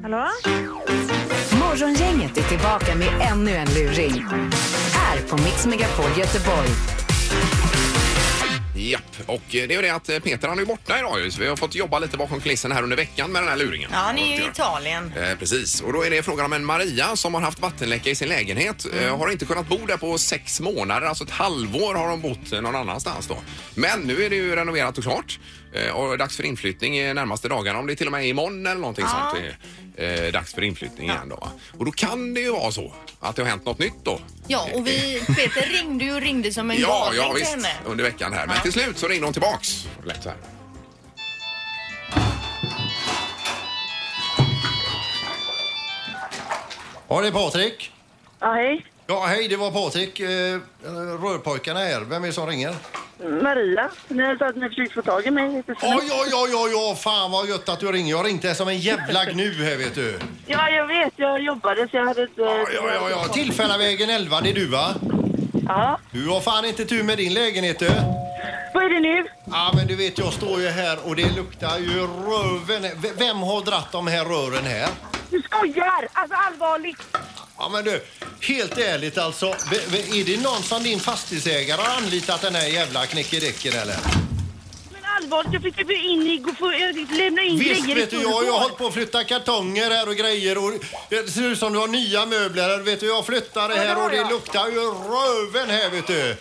Hallå? 0.03 0.29
Morgongänget 1.61 2.39
är 2.39 2.43
tillbaka 2.43 2.95
med 2.95 3.09
ännu 3.33 3.51
en 3.51 3.67
luring. 3.75 4.25
Här 4.95 5.19
på 5.29 5.37
Mix 5.37 5.67
Megapol 5.67 6.11
Göteborg. 6.19 6.69
Japp, 8.91 9.03
och 9.27 9.35
eh, 9.35 9.41
det 9.51 9.63
är 9.63 9.69
ju 9.77 9.83
det 9.83 9.91
att 9.91 10.09
eh, 10.09 10.19
Peter 10.19 10.49
han 10.49 10.59
är 10.59 10.65
borta 10.65 10.99
idag 10.99 11.21
ju, 11.21 11.31
så 11.31 11.41
vi 11.41 11.47
har 11.47 11.57
fått 11.57 11.75
jobba 11.75 11.99
lite 11.99 12.17
bakom 12.17 12.41
kulissen 12.41 12.73
här 12.73 12.83
under 12.83 12.97
veckan 12.97 13.33
med 13.33 13.43
den 13.43 13.49
här 13.49 13.57
luringen. 13.57 13.91
Ja, 13.93 13.99
han 13.99 14.19
är 14.19 14.35
i 14.35 14.39
Ja. 14.45 14.51
Italien. 14.51 15.13
Eh, 15.17 15.39
precis, 15.39 15.81
och 15.81 15.93
då 15.93 16.03
är 16.05 16.11
det 16.11 16.23
frågan 16.23 16.45
om 16.47 16.53
en 16.53 16.65
Maria 16.65 17.17
som 17.17 17.35
har 17.35 17.41
haft 17.41 17.61
vattenläcka 17.61 18.11
i 18.11 18.15
sin 18.15 18.29
lägenhet. 18.29 18.87
Eh, 19.03 19.19
har 19.19 19.31
inte 19.31 19.45
kunnat 19.45 19.69
bo 19.69 19.87
där 19.87 19.97
på 19.97 20.19
sex 20.19 20.61
månader, 20.61 21.07
alltså 21.07 21.25
ett 21.25 21.31
halvår 21.31 21.95
har 21.95 22.09
de 22.09 22.21
bott 22.21 22.53
eh, 22.53 22.61
någon 22.61 22.77
annanstans 22.77 23.27
då. 23.27 23.39
Men 23.75 24.01
nu 24.01 24.23
är 24.25 24.31
det 24.31 24.37
ju 24.37 24.57
renoverat 24.57 24.99
och 24.99 25.05
klart 25.05 25.39
eh, 25.64 25.64
och 25.95 26.19
dags 26.19 26.37
för 26.37 26.43
inflyttning 26.45 26.99
i 26.99 27.15
närmaste 27.15 27.49
dagarna. 27.49 27.79
Om 27.79 27.87
det 27.87 27.97
till 27.97 28.07
och 28.07 28.13
med 28.13 28.21
är 28.25 28.27
imorgon 28.27 28.67
eller 28.67 28.81
någonting 28.81 29.07
sånt 29.07 29.45
är 29.97 30.27
eh, 30.27 30.33
dags 30.33 30.55
för 30.55 30.63
inflyttning 30.63 31.09
igen 31.11 31.29
då. 31.29 31.49
Och 31.79 31.85
då 31.85 31.91
kan 31.93 32.35
det 32.35 32.41
ju 32.41 32.51
vara 32.51 32.71
så 32.73 32.93
att 33.21 33.37
det 33.37 33.43
har 33.43 33.49
hänt 33.49 33.65
något 33.65 33.79
nytt 33.79 33.95
då. 34.03 34.21
Ja, 34.47 34.69
och 34.75 34.87
vi, 34.87 35.23
Peter 35.27 35.67
ringde 35.83 36.05
ju 36.05 36.15
och 36.15 36.21
ringde 36.21 36.53
som 36.53 36.71
en 36.71 36.81
Ja, 36.81 36.89
galning 37.05 37.23
ja 37.23 37.29
till 37.33 37.41
visst, 37.41 37.51
henne. 37.55 37.69
under 37.87 38.05
veckan 38.05 38.33
här. 38.33 38.47
Men 38.47 38.61
till 38.63 38.73
slut 38.73 38.99
så 38.99 39.09
ringde 39.09 39.27
hon 39.27 39.33
tillbaks. 39.33 39.87
Lätt 40.05 40.23
så 40.23 40.29
här. 40.29 40.39
Ja, 47.09 47.21
det 47.21 47.29
är 47.29 47.33
Patrik. 47.33 47.93
Ja, 48.41 48.53
hej. 48.53 48.87
Ja, 49.07 49.27
hej, 49.27 49.49
det 49.49 49.57
var 49.57 49.71
Patrik. 49.71 50.21
Eh, 50.21 50.61
rörpojkarna 51.23 51.81
här. 51.81 52.01
Vem 52.01 52.23
är 52.23 52.27
det 52.27 52.33
som 52.33 52.47
ringer? 52.47 52.75
Maria. 53.43 53.91
Ni 54.09 54.23
har 54.23 54.37
sagt 54.37 54.43
att 54.51 54.57
ni 54.57 54.69
försökt 54.69 54.95
få 54.95 55.03
tag 55.03 55.27
i 55.27 55.31
mig 55.31 55.63
Ja, 55.67 55.75
ja, 56.09 56.25
ja, 56.31 56.47
ja, 56.53 56.69
ja, 56.73 56.95
fan 56.95 57.31
vad 57.31 57.49
gött 57.49 57.69
att 57.69 57.81
du 57.81 57.93
ringer. 57.93 58.11
Jag 58.11 58.27
ringde 58.27 58.55
som 58.55 58.69
en 58.69 58.79
jävla 58.79 59.25
gnu 59.25 59.65
här, 59.65 59.77
vet 59.77 59.95
du. 59.95 60.19
Ja, 60.47 60.69
jag 60.71 60.87
vet. 60.87 61.13
Jag 61.17 61.41
jobbade 61.43 61.89
så 61.91 61.97
jag 61.97 62.05
hade 62.07 62.23
inte... 62.23 62.41
Ja, 62.43 62.67
ja, 62.75 62.91
ja, 62.95 63.11
ja. 63.11 63.25
Tillfällavägen 63.33 64.11
11, 64.11 64.41
det 64.41 64.51
är 64.51 64.55
du 64.55 64.67
va? 64.67 64.95
Ja. 65.69 65.99
Du 66.11 66.29
har 66.29 66.41
fan 66.41 66.65
inte 66.65 66.85
tur 66.85 67.03
med 67.03 67.19
din 67.19 67.35
lägenhet 67.35 67.79
du. 67.79 67.91
Vad 68.75 68.85
är 68.85 68.89
det 68.91 69.01
nu? 69.01 69.25
Ja, 69.47 69.73
men 69.77 69.87
du 69.87 69.97
vet, 69.97 70.19
jag 70.19 70.33
står 70.33 70.61
ju 70.61 70.69
här 70.69 70.99
och 71.05 71.17
det 71.17 71.37
luktar 71.37 71.79
ju 71.79 72.01
röven. 72.01 72.83
V- 72.83 73.11
Vem 73.19 73.37
har 73.37 73.65
dratt 73.65 73.93
de 73.93 74.07
här 74.07 74.25
rören 74.25 74.65
här? 74.65 74.89
Du 75.31 75.43
skojar! 75.43 76.09
Alltså 76.13 76.37
allvarligt. 76.37 77.17
Ja, 77.59 77.69
men 77.73 77.85
du, 77.85 78.01
helt 78.45 78.79
ärligt 78.79 79.19
alltså. 79.19 79.47
Är 79.47 80.25
det 80.25 80.43
någon 80.43 80.63
som 80.63 80.83
din 80.83 81.01
fastighetsägare 81.01 81.81
har 81.83 81.97
anlitat 81.97 82.43
den 82.43 82.55
här 82.55 82.67
jävla 82.67 83.07
knäckedäcken 83.07 83.73
eller? 83.73 83.97
Men 84.93 85.03
allvarligt, 85.23 85.53
jag 85.53 85.63
fick 85.63 85.91
ju 85.91 86.09
in 86.09 86.23
i... 86.27 86.45
få- 86.59 86.73
fick 86.95 87.19
lämna 87.19 87.43
in 87.43 87.59
Visst 87.59 87.85
grejer 87.85 87.97
vet 87.97 88.11
du, 88.11 88.23
jag, 88.23 88.47
jag 88.47 88.53
har 88.53 88.61
hållit 88.61 88.77
på 88.79 88.87
att 88.87 88.95
flytta 88.95 89.25
kartonger 89.25 89.91
här 89.91 90.09
och 90.09 90.17
grejer 90.17 90.59
och 90.59 90.73
det 91.09 91.31
ser 91.31 91.43
ut 91.43 91.59
som 91.59 91.73
du 91.73 91.79
har 91.79 91.89
nya 91.89 92.27
möbler 92.27 92.63
här. 92.63 92.79
Vet 92.79 93.01
du, 93.01 93.07
jag 93.07 93.27
flyttar 93.27 93.69
det 93.69 93.75
här 93.75 94.05
och 94.05 94.11
det 94.11 94.25
luktar 94.31 94.69
ju 94.69 94.81
röven 94.81 95.71
här 95.71 95.91
vet 95.91 96.07
du. 96.07 96.37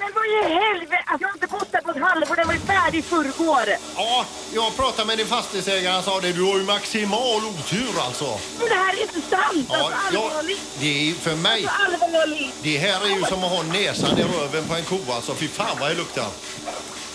Men 0.00 0.10
vad 0.14 0.24
i 0.26 0.54
helvete! 0.54 1.02
Alltså 1.06 1.22
jag 1.22 1.28
har 1.28 1.34
inte 1.34 1.46
bott 1.46 1.72
där 1.72 1.80
på 1.80 1.90
ett 1.90 2.02
halvår. 2.02 2.36
Den 2.36 2.46
var 2.46 2.54
ju 2.54 2.60
färdig 2.60 2.98
i 2.98 3.02
förrgår. 3.02 3.66
Ja, 3.96 4.26
jag 4.54 4.76
pratade 4.76 5.06
med 5.06 5.18
din 5.18 5.26
fastighetsägare 5.26 5.92
han 5.94 6.02
sa 6.02 6.20
det. 6.20 6.32
Du 6.32 6.42
har 6.42 6.56
ju 6.58 6.64
maximal 6.64 7.40
otur 7.44 7.94
alltså. 8.06 8.38
Men 8.58 8.68
det 8.68 8.74
här 8.74 8.92
är 8.94 9.02
inte 9.02 9.20
sant! 9.20 9.66
Ja, 9.68 9.76
Alltså 9.76 10.14
ja, 10.14 10.30
allvarligt. 10.30 10.60
det 10.80 11.10
är 11.10 11.14
för 11.14 11.36
mig. 11.36 11.66
Alltså 11.66 12.04
allvarligt. 12.04 12.54
Det 12.62 12.78
här 12.78 13.04
är 13.06 13.08
ju 13.18 13.22
som 13.24 13.44
att 13.44 13.50
ha 13.50 13.62
näsan 13.62 14.18
i 14.18 14.22
röven 14.22 14.64
på 14.68 14.74
en 14.74 14.84
ko 14.84 14.98
alltså. 15.12 15.34
Fy 15.34 15.48
fan 15.48 15.76
vad 15.80 15.90
det 15.90 15.94
luktar. 15.96 16.28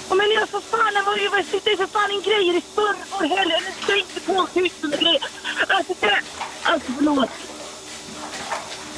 Ja, 0.09 0.15
men 0.15 0.31
jag 0.31 0.49
för 0.49 0.59
fan, 0.59 0.93
jag 1.33 1.45
sitter 1.45 1.71
ju 1.71 1.77
för 1.77 1.87
fan 1.87 2.11
in 2.11 2.21
grejer 2.21 2.53
i 2.57 2.61
förrgår 2.75 3.37
heller. 3.37 3.61
Ska 3.83 3.95
inte 3.97 4.19
på 4.19 4.47
tusen 4.53 4.89
med 4.89 4.99
grejer. 4.99 5.23
Alltså 5.67 5.93
det... 5.99 6.19
Alltså 6.63 6.91
förlåt. 6.97 7.29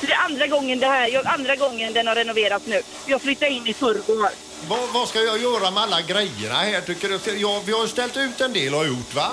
Det 0.07 0.13
är 0.13 0.25
andra 0.25 0.47
gången 0.47 0.79
det 0.79 0.87
här, 0.87 1.07
jag, 1.07 1.27
andra 1.27 1.55
gången 1.55 1.93
den 1.93 2.07
har 2.07 2.15
renoverats 2.15 2.65
nu. 2.65 2.81
Jag 3.05 3.21
flyttade 3.21 3.51
in 3.51 3.67
i 3.67 3.73
förrgår. 3.73 4.29
Vad, 4.67 4.89
vad 4.93 5.07
ska 5.07 5.19
jag 5.19 5.41
göra 5.41 5.71
med 5.71 5.83
alla 5.83 6.01
grejerna 6.01 6.55
här 6.55 6.81
tycker 6.81 7.09
du? 7.09 7.39
Jag, 7.39 7.61
vi 7.65 7.71
har 7.71 7.81
ju 7.81 7.87
ställt 7.87 8.17
ut 8.17 8.41
en 8.41 8.53
del 8.53 8.75
och 8.75 8.87
gjort 8.87 9.13
va? 9.15 9.31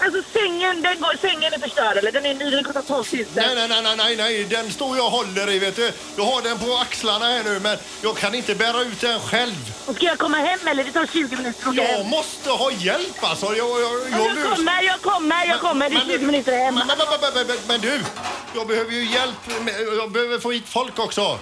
Alltså 0.00 0.22
sängen, 0.32 0.82
den 0.82 1.00
går, 1.00 1.16
sängen 1.20 1.52
är 1.54 1.58
förstörd 1.58 1.96
eller? 1.96 2.12
Den 2.12 2.26
är 2.26 2.34
ny, 2.34 2.50
den 2.50 2.64
kostar 2.64 2.82
12 2.82 3.04
000. 3.12 3.24
Nej, 3.34 3.54
nej, 3.54 3.68
nej, 3.68 3.82
nej, 3.82 3.96
nej, 3.96 4.16
nej, 4.16 4.44
den 4.44 4.70
står 4.72 4.96
jag 4.96 5.06
och 5.06 5.12
håller 5.12 5.50
i 5.50 5.58
vet 5.58 5.76
du. 5.76 5.92
Jag 6.16 6.24
har 6.24 6.42
den 6.42 6.58
på 6.58 6.76
axlarna 6.76 7.24
här 7.26 7.44
nu 7.44 7.60
men 7.60 7.78
jag 8.02 8.16
kan 8.16 8.34
inte 8.34 8.54
bära 8.54 8.80
ut 8.82 9.00
den 9.00 9.20
själv. 9.20 9.54
Och 9.86 9.96
ska 9.96 10.06
jag 10.06 10.18
komma 10.18 10.36
hem 10.36 10.68
eller? 10.68 10.84
Det 10.84 10.92
tar 10.92 11.06
20 11.06 11.36
minuter 11.36 11.62
att 11.62 11.66
åka 11.74 11.82
Jag 11.82 11.98
hem. 11.98 12.06
måste 12.08 12.50
ha 12.50 12.70
hjälp 12.70 13.24
alltså. 13.24 13.46
Jag, 13.46 13.56
jag, 13.56 13.80
jag, 13.80 14.00
Ja, 14.10 14.18
Jag 14.26 14.34
löser- 14.36 14.54
kommer, 14.54 14.82
jag 14.82 15.00
kommer, 15.00 15.46
jag 15.46 15.60
kommer. 15.60 15.90
Det 15.90 15.96
är 15.96 16.18
20 16.18 16.26
minuter 16.26 16.52
hem. 16.58 16.74
Men, 16.74 16.86
men, 16.86 16.96
men, 16.98 17.06
men, 17.34 17.46
men, 17.46 17.56
men 17.68 17.80
du, 17.80 18.00
jag 18.54 18.66
behöver 18.66 18.92
ju 18.92 19.04
hjälp. 19.12 19.36
Med, 19.60 19.74
jag 19.98 20.10
behöver 20.12 20.38
få 20.38 20.50
hit 20.50 20.64
folk 20.68 20.98
också. 20.98 21.20
Åh, 21.20 21.38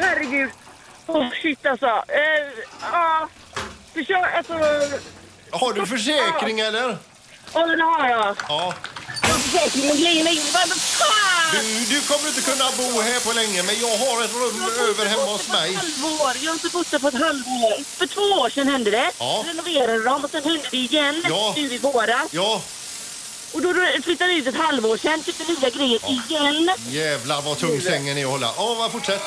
herregud. 0.00 0.50
Åh, 1.06 1.26
shit 1.42 1.66
alltså. 1.66 1.86
Eh, 1.86 2.64
Ja, 2.92 3.28
försök, 3.94 4.36
alltså... 4.36 4.52
Har 5.50 5.72
du 5.72 5.86
försäkring 5.86 6.60
eller? 6.60 6.96
Ja, 7.54 7.66
den 7.66 7.80
har 7.80 8.08
jag. 8.08 8.36
Ja. 8.48 8.74
Du, 11.52 11.84
du 11.94 12.00
kommer 12.00 12.28
inte 12.28 12.40
kunna 12.40 12.64
bo 12.76 13.00
här 13.00 13.20
på 13.20 13.32
länge 13.32 13.62
men 13.62 13.80
jag 13.80 13.96
har 13.98 14.24
ett 14.24 14.34
rum 14.34 14.62
över 14.88 15.06
hemma 15.06 15.22
hos 15.24 15.48
mig. 15.48 15.74
halvår. 15.74 16.32
Jag 16.40 16.50
har 16.50 16.54
inte 16.54 16.68
bott 16.68 16.90
där 16.90 16.98
på 16.98 17.08
ett 17.08 17.14
halvår. 17.14 17.84
För 17.98 18.06
två 18.06 18.20
år 18.20 18.50
sedan 18.50 18.68
hände 18.68 18.90
det. 18.90 19.10
Ja. 19.18 19.44
Renoverade 19.46 20.02
de 20.04 20.24
och 20.24 20.30
sen 20.30 20.42
hände 20.44 20.60
det 20.70 20.76
igen 20.76 21.22
Ja. 21.28 21.54
nu 21.56 21.74
i 21.74 21.78
våras. 21.78 22.28
Ja, 22.30 22.62
Och 23.52 23.62
då 23.62 23.74
flyttade 24.04 24.30
jag 24.32 24.38
ut 24.38 24.46
ett 24.46 24.56
halvår 24.56 24.96
sedan, 24.96 25.22
köpte 25.26 25.44
nya 25.52 25.70
grejer 25.70 26.00
igen. 26.10 26.70
jävlar 26.88 27.42
vad 27.42 27.58
tung 27.58 27.80
sängen 27.80 28.18
är 28.18 28.24
att 28.24 28.30
hålla. 28.30 28.50
Ja, 28.56 28.88
fortsätt. 28.92 29.22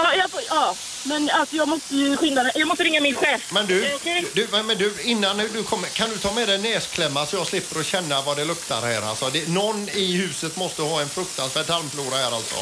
Ja, 0.00 0.14
jag, 0.14 0.30
får- 0.30 0.40
ja, 0.48 0.74
men 1.04 1.30
alltså 1.30 1.56
jag 1.56 1.68
måste 1.68 1.94
ju 1.96 2.16
skynda 2.16 2.42
mig. 2.42 2.52
Jag 2.54 2.68
måste 2.68 2.84
ringa 2.84 3.00
min 3.00 3.14
chef. 3.14 3.52
Men 3.52 3.66
du, 3.66 3.84
Eh, 3.86 4.24
du, 4.34 4.48
men, 4.52 4.66
men 4.66 4.78
du 4.78 4.94
innan 5.02 5.36
du 5.38 5.62
kommer, 5.62 5.88
kan 5.88 6.10
du 6.10 6.18
ta 6.18 6.32
med 6.32 6.48
dig 6.48 6.58
näsklämma 6.58 7.26
så 7.26 7.36
jag 7.36 7.46
slipper 7.46 7.80
att 7.80 7.86
känna 7.86 8.22
vad 8.22 8.36
det 8.36 8.44
luktar 8.44 8.80
här 8.82 9.02
alltså. 9.02 9.30
Det, 9.30 9.48
någon 9.48 9.88
i 9.88 10.16
huset 10.16 10.56
måste 10.56 10.82
ha 10.82 11.00
en 11.00 11.08
fruktansvärd 11.08 11.66
tarmflora 11.66 12.16
här 12.16 12.32
alltså. 12.32 12.54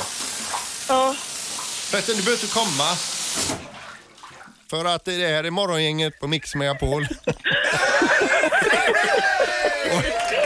Ja. 0.89 1.15
Förresten, 1.91 2.17
du 2.17 2.23
behöver 2.23 2.43
inte 2.43 2.55
komma. 2.55 2.97
För 4.71 4.85
att 4.85 5.05
det 5.05 5.13
här 5.29 5.45
är 5.45 5.51
morgongänget 5.51 6.21
på 6.21 6.27
Mix 6.27 6.55
Megapol. 6.55 7.09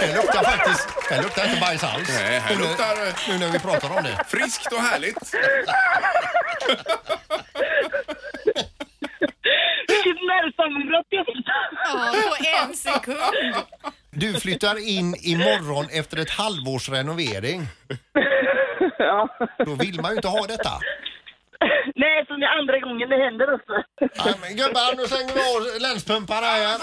Det 0.01 0.15
luktar 0.17 0.43
faktiskt, 0.45 0.89
det 1.09 1.23
luktar 1.23 1.45
inte 1.45 1.61
bajs 1.61 1.85
alls. 1.85 2.09
Nej, 2.09 2.39
här 2.41 2.55
Nu 2.57 2.63
luktar, 2.63 2.95
Nu 3.29 3.39
när 3.39 3.53
vi 3.53 3.59
pratar 3.59 3.97
om 3.97 4.03
det. 4.05 4.25
Friskt 4.29 4.73
och 4.73 4.79
härligt. 4.81 5.35
Vilket 9.89 10.19
nervsammanbrott 10.33 11.07
jag 11.09 11.27
fick. 11.27 11.47
Ja, 11.85 12.13
på 12.29 12.67
en 12.69 12.75
sekund. 12.75 13.55
Du 14.11 14.41
flyttar 14.41 14.89
in 14.89 15.15
imorgon 15.23 15.87
efter 15.93 16.17
ett 16.17 16.31
halvårs 16.31 16.89
renovering. 16.89 17.67
Ja. 18.99 19.29
Då 19.59 19.75
vill 19.75 20.01
man 20.01 20.11
ju 20.11 20.17
inte 20.17 20.29
ha 20.29 20.47
detta. 20.47 20.71
Nej, 21.95 22.27
som 22.27 22.41
det 22.41 22.47
är 22.47 22.59
andra 22.59 22.79
gången 22.79 23.09
det 23.09 23.17
händer 23.25 23.55
också. 23.55 23.73
Nej, 24.25 24.35
men 24.43 24.57
gubbar, 24.57 24.97
nu 24.97 25.05
slänger 25.07 25.35
vi 25.35 25.41
av 25.41 25.81
länspumparna 25.81 26.47
här. 26.47 26.79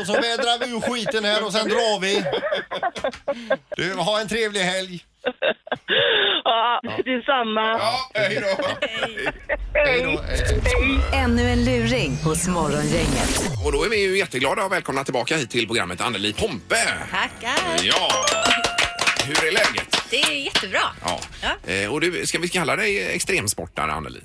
Och 0.00 0.06
så 0.06 0.12
vädrar 0.12 0.58
vi 0.66 0.72
ur 0.72 0.80
skiten 0.80 1.24
här 1.24 1.44
och 1.44 1.52
sen 1.52 1.68
drar 1.68 2.00
vi. 2.00 2.24
Du, 3.76 3.94
ha 3.94 4.20
en 4.20 4.28
trevlig 4.28 4.60
helg. 4.60 5.04
Ja, 6.44 6.80
detsamma. 7.04 7.78
Ja, 7.78 8.10
hej 8.14 8.40
då. 8.40 8.64
Hej 9.74 10.02
då. 10.02 10.22
Hej. 10.22 11.22
Ännu 11.24 11.50
en 11.50 11.64
luring 11.64 12.16
hos 12.24 12.48
Morgongänget. 12.48 13.40
Och 13.64 13.72
då 13.72 13.84
är 13.84 13.88
vi 13.88 14.02
ju 14.02 14.18
jätteglada 14.18 14.64
och 14.64 14.72
välkomna 14.72 15.04
tillbaka 15.04 15.36
hit 15.36 15.50
till 15.50 15.66
programmet 15.66 16.00
Anneli 16.00 16.32
Pompe. 16.32 16.76
Tackar. 17.10 17.58
Ja. 17.82 18.08
Hur 19.24 19.48
är 19.48 19.52
läget? 19.52 20.04
Det 20.10 20.22
är 20.22 20.44
jättebra. 20.44 20.82
Ja. 21.04 21.20
Ja. 21.42 21.72
Eh, 21.72 21.92
och 21.92 22.00
du, 22.00 22.26
ska 22.26 22.38
vi 22.38 22.48
kalla 22.48 22.76
dig 22.76 23.12
extremsportare, 23.14 23.92
Anneli? 23.92 24.20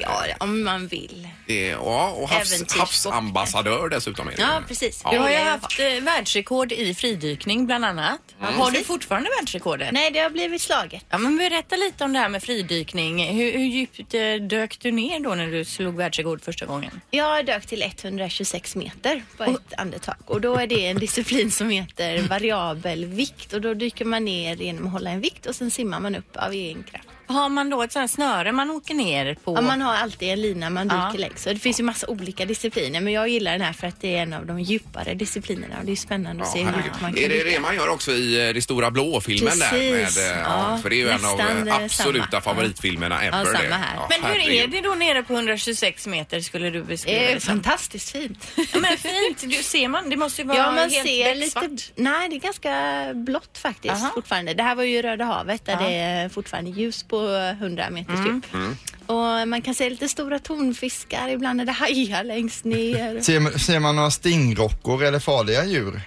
Ja, 0.00 0.24
om 0.40 0.64
man 0.64 0.86
vill. 0.86 1.28
Det 1.46 1.68
är, 1.68 1.72
ja, 1.72 2.10
och 2.10 2.28
havs, 2.28 2.52
Äventyrssport. 2.52 2.78
havsambassadör 2.80 3.88
dessutom. 3.88 4.28
Är 4.28 4.32
det. 4.36 4.42
Ja, 4.42 4.62
precis. 4.68 5.00
Ja. 5.04 5.10
Du 5.10 5.18
har 5.18 5.30
ju 5.30 5.36
haft 5.36 5.80
eh, 5.80 5.86
världsrekord 6.04 6.72
i 6.72 6.94
fridykning 6.94 7.66
bland 7.66 7.84
annat. 7.84 8.20
Har 8.38 8.64
du 8.66 8.70
Precis. 8.70 8.86
fortfarande 8.86 9.30
världsrekordet? 9.40 9.92
Nej, 9.92 10.10
det 10.10 10.18
har 10.18 10.30
blivit 10.30 10.62
slaget. 10.62 11.04
Ja, 11.10 11.18
men 11.18 11.36
berätta 11.38 11.76
lite 11.76 12.04
om 12.04 12.12
det 12.12 12.18
här 12.18 12.28
med 12.28 12.42
fridykning. 12.42 13.24
Hur, 13.36 13.52
hur 13.52 13.64
djupt 13.64 14.14
eh, 14.14 14.34
dök 14.48 14.78
du 14.80 14.90
ner 14.90 15.20
då 15.20 15.34
när 15.34 15.46
du 15.46 15.64
slog 15.64 15.96
världsrekord 15.96 16.42
första 16.42 16.66
gången? 16.66 17.00
Jag 17.10 17.46
dök 17.46 17.66
till 17.66 17.82
126 17.82 18.76
meter 18.76 19.22
på 19.36 19.44
ett 19.44 19.74
andetag 19.76 20.16
och 20.26 20.40
då 20.40 20.56
är 20.56 20.66
det 20.66 20.86
en 20.86 20.98
disciplin 20.98 21.50
som 21.50 21.70
heter 21.70 22.22
variabel 22.22 23.04
vikt 23.04 23.52
och 23.52 23.60
då 23.60 23.74
dyker 23.74 24.04
man 24.04 24.24
ner 24.24 24.56
genom 24.56 24.86
att 24.86 24.92
hålla 24.92 25.10
en 25.10 25.20
vikt 25.20 25.46
och 25.46 25.54
sen 25.54 25.70
simmar 25.70 26.00
man 26.00 26.14
upp 26.14 26.36
av 26.36 26.52
egen 26.52 26.82
kraft. 26.82 27.08
Har 27.26 27.48
man 27.48 27.70
då 27.70 27.82
ett 27.82 27.92
sånt 27.92 28.00
här 28.02 28.06
snöre 28.08 28.52
man 28.52 28.70
åker 28.70 28.94
ner 28.94 29.34
på? 29.44 29.54
Ja, 29.56 29.60
man 29.60 29.80
har 29.82 29.94
alltid 29.94 30.28
en 30.28 30.42
lina 30.42 30.70
man 30.70 30.88
dyker 30.88 30.96
Ja. 30.96 31.12
längs. 31.16 31.46
Och 31.46 31.54
det 31.54 31.60
finns 31.60 31.80
ju 31.80 31.84
massa 31.84 32.06
olika 32.06 32.44
discipliner 32.44 33.00
men 33.00 33.12
jag 33.12 33.28
gillar 33.28 33.52
den 33.52 33.60
här 33.60 33.72
för 33.72 33.86
att 33.86 34.00
det 34.00 34.16
är 34.16 34.22
en 34.22 34.32
av 34.32 34.46
de 34.46 34.60
djupare 34.60 35.14
disciplinerna 35.14 35.78
och 35.80 35.84
det 35.86 35.92
är 35.92 35.96
spännande 35.96 36.42
att 36.42 36.50
se 36.52 36.58
hur 36.58 36.72
man 36.72 36.82
kan 37.12 37.18
Är 37.18 37.28
det 37.28 37.44
det 37.44 37.60
man 37.60 37.74
gör 37.74 37.88
också 37.88 38.12
i 38.12 38.48
eh, 38.48 38.54
Det 38.54 38.62
stora 38.62 38.90
blå-filmen 38.90 39.58
där? 39.58 39.70
Precis. 39.70 40.16
Med, 40.18 40.32
eh, 40.32 40.38
Ja, 40.42 40.78
för 40.82 40.90
det 40.90 40.96
är 40.96 40.98
ju 40.98 41.08
en 41.08 41.24
av 41.24 41.36
nästan, 41.38 41.68
eh, 41.68 41.74
absoluta 41.76 42.26
samma. 42.30 42.40
favoritfilmerna 42.40 43.22
ever. 43.22 43.38
Ja, 43.38 43.44
samma 43.44 43.76
här. 43.76 43.96
Ja, 43.96 44.08
Men 44.10 44.30
hur 44.32 44.50
är 44.50 44.66
det 44.66 44.80
då 44.80 44.90
nere 44.94 45.22
på 45.22 45.32
126 45.34 46.06
meter 46.06 46.40
skulle 46.40 46.70
du 46.70 46.82
beskriva 46.82 47.18
Det 47.20 47.30
är 47.30 47.34
det 47.34 47.40
som? 47.40 47.54
fantastiskt 47.54 48.10
fint. 48.12 48.46
Men 48.56 48.96
fint, 48.98 49.40
du, 49.56 49.62
ser 49.62 49.88
man? 49.88 50.10
Det 50.10 50.16
måste 50.16 50.42
ju 50.42 50.48
vara 50.48 50.58
Ja, 50.58 50.66
man 50.72 50.90
helt 50.90 50.92
ser 51.08 51.34
lite... 51.34 51.68
Nej, 51.94 52.28
det 52.28 52.36
är 52.36 52.40
ganska 52.40 52.74
blått 53.14 53.58
faktiskt 53.58 53.94
Aha. 53.94 54.10
fortfarande. 54.14 54.54
Det 54.54 54.62
här 54.62 54.74
var 54.74 54.82
ju 54.84 55.02
Röda 55.02 55.24
havet 55.24 55.64
där 55.66 55.72
Ja. 55.72 55.88
det 55.88 55.94
är 55.94 56.28
fortfarande 56.28 56.70
ljus 56.70 57.02
på 57.02 57.13
100 57.60 57.90
meters 57.90 58.18
Mm. 58.18 58.42
djup. 58.54 58.76
Och 59.06 59.48
man 59.48 59.62
kan 59.62 59.74
se 59.74 59.90
lite 59.90 60.08
stora 60.08 60.38
tonfiskar, 60.38 61.28
ibland 61.28 61.60
är 61.60 61.64
det 61.64 61.72
hajar 61.72 62.24
längst 62.24 62.64
ner. 62.64 63.20
Ser, 63.20 63.40
man- 63.40 63.58
ser 63.58 63.80
man 63.80 63.96
några 63.96 64.10
stingrockor 64.10 65.04
eller 65.04 65.18
farliga 65.18 65.64
djur? 65.64 66.00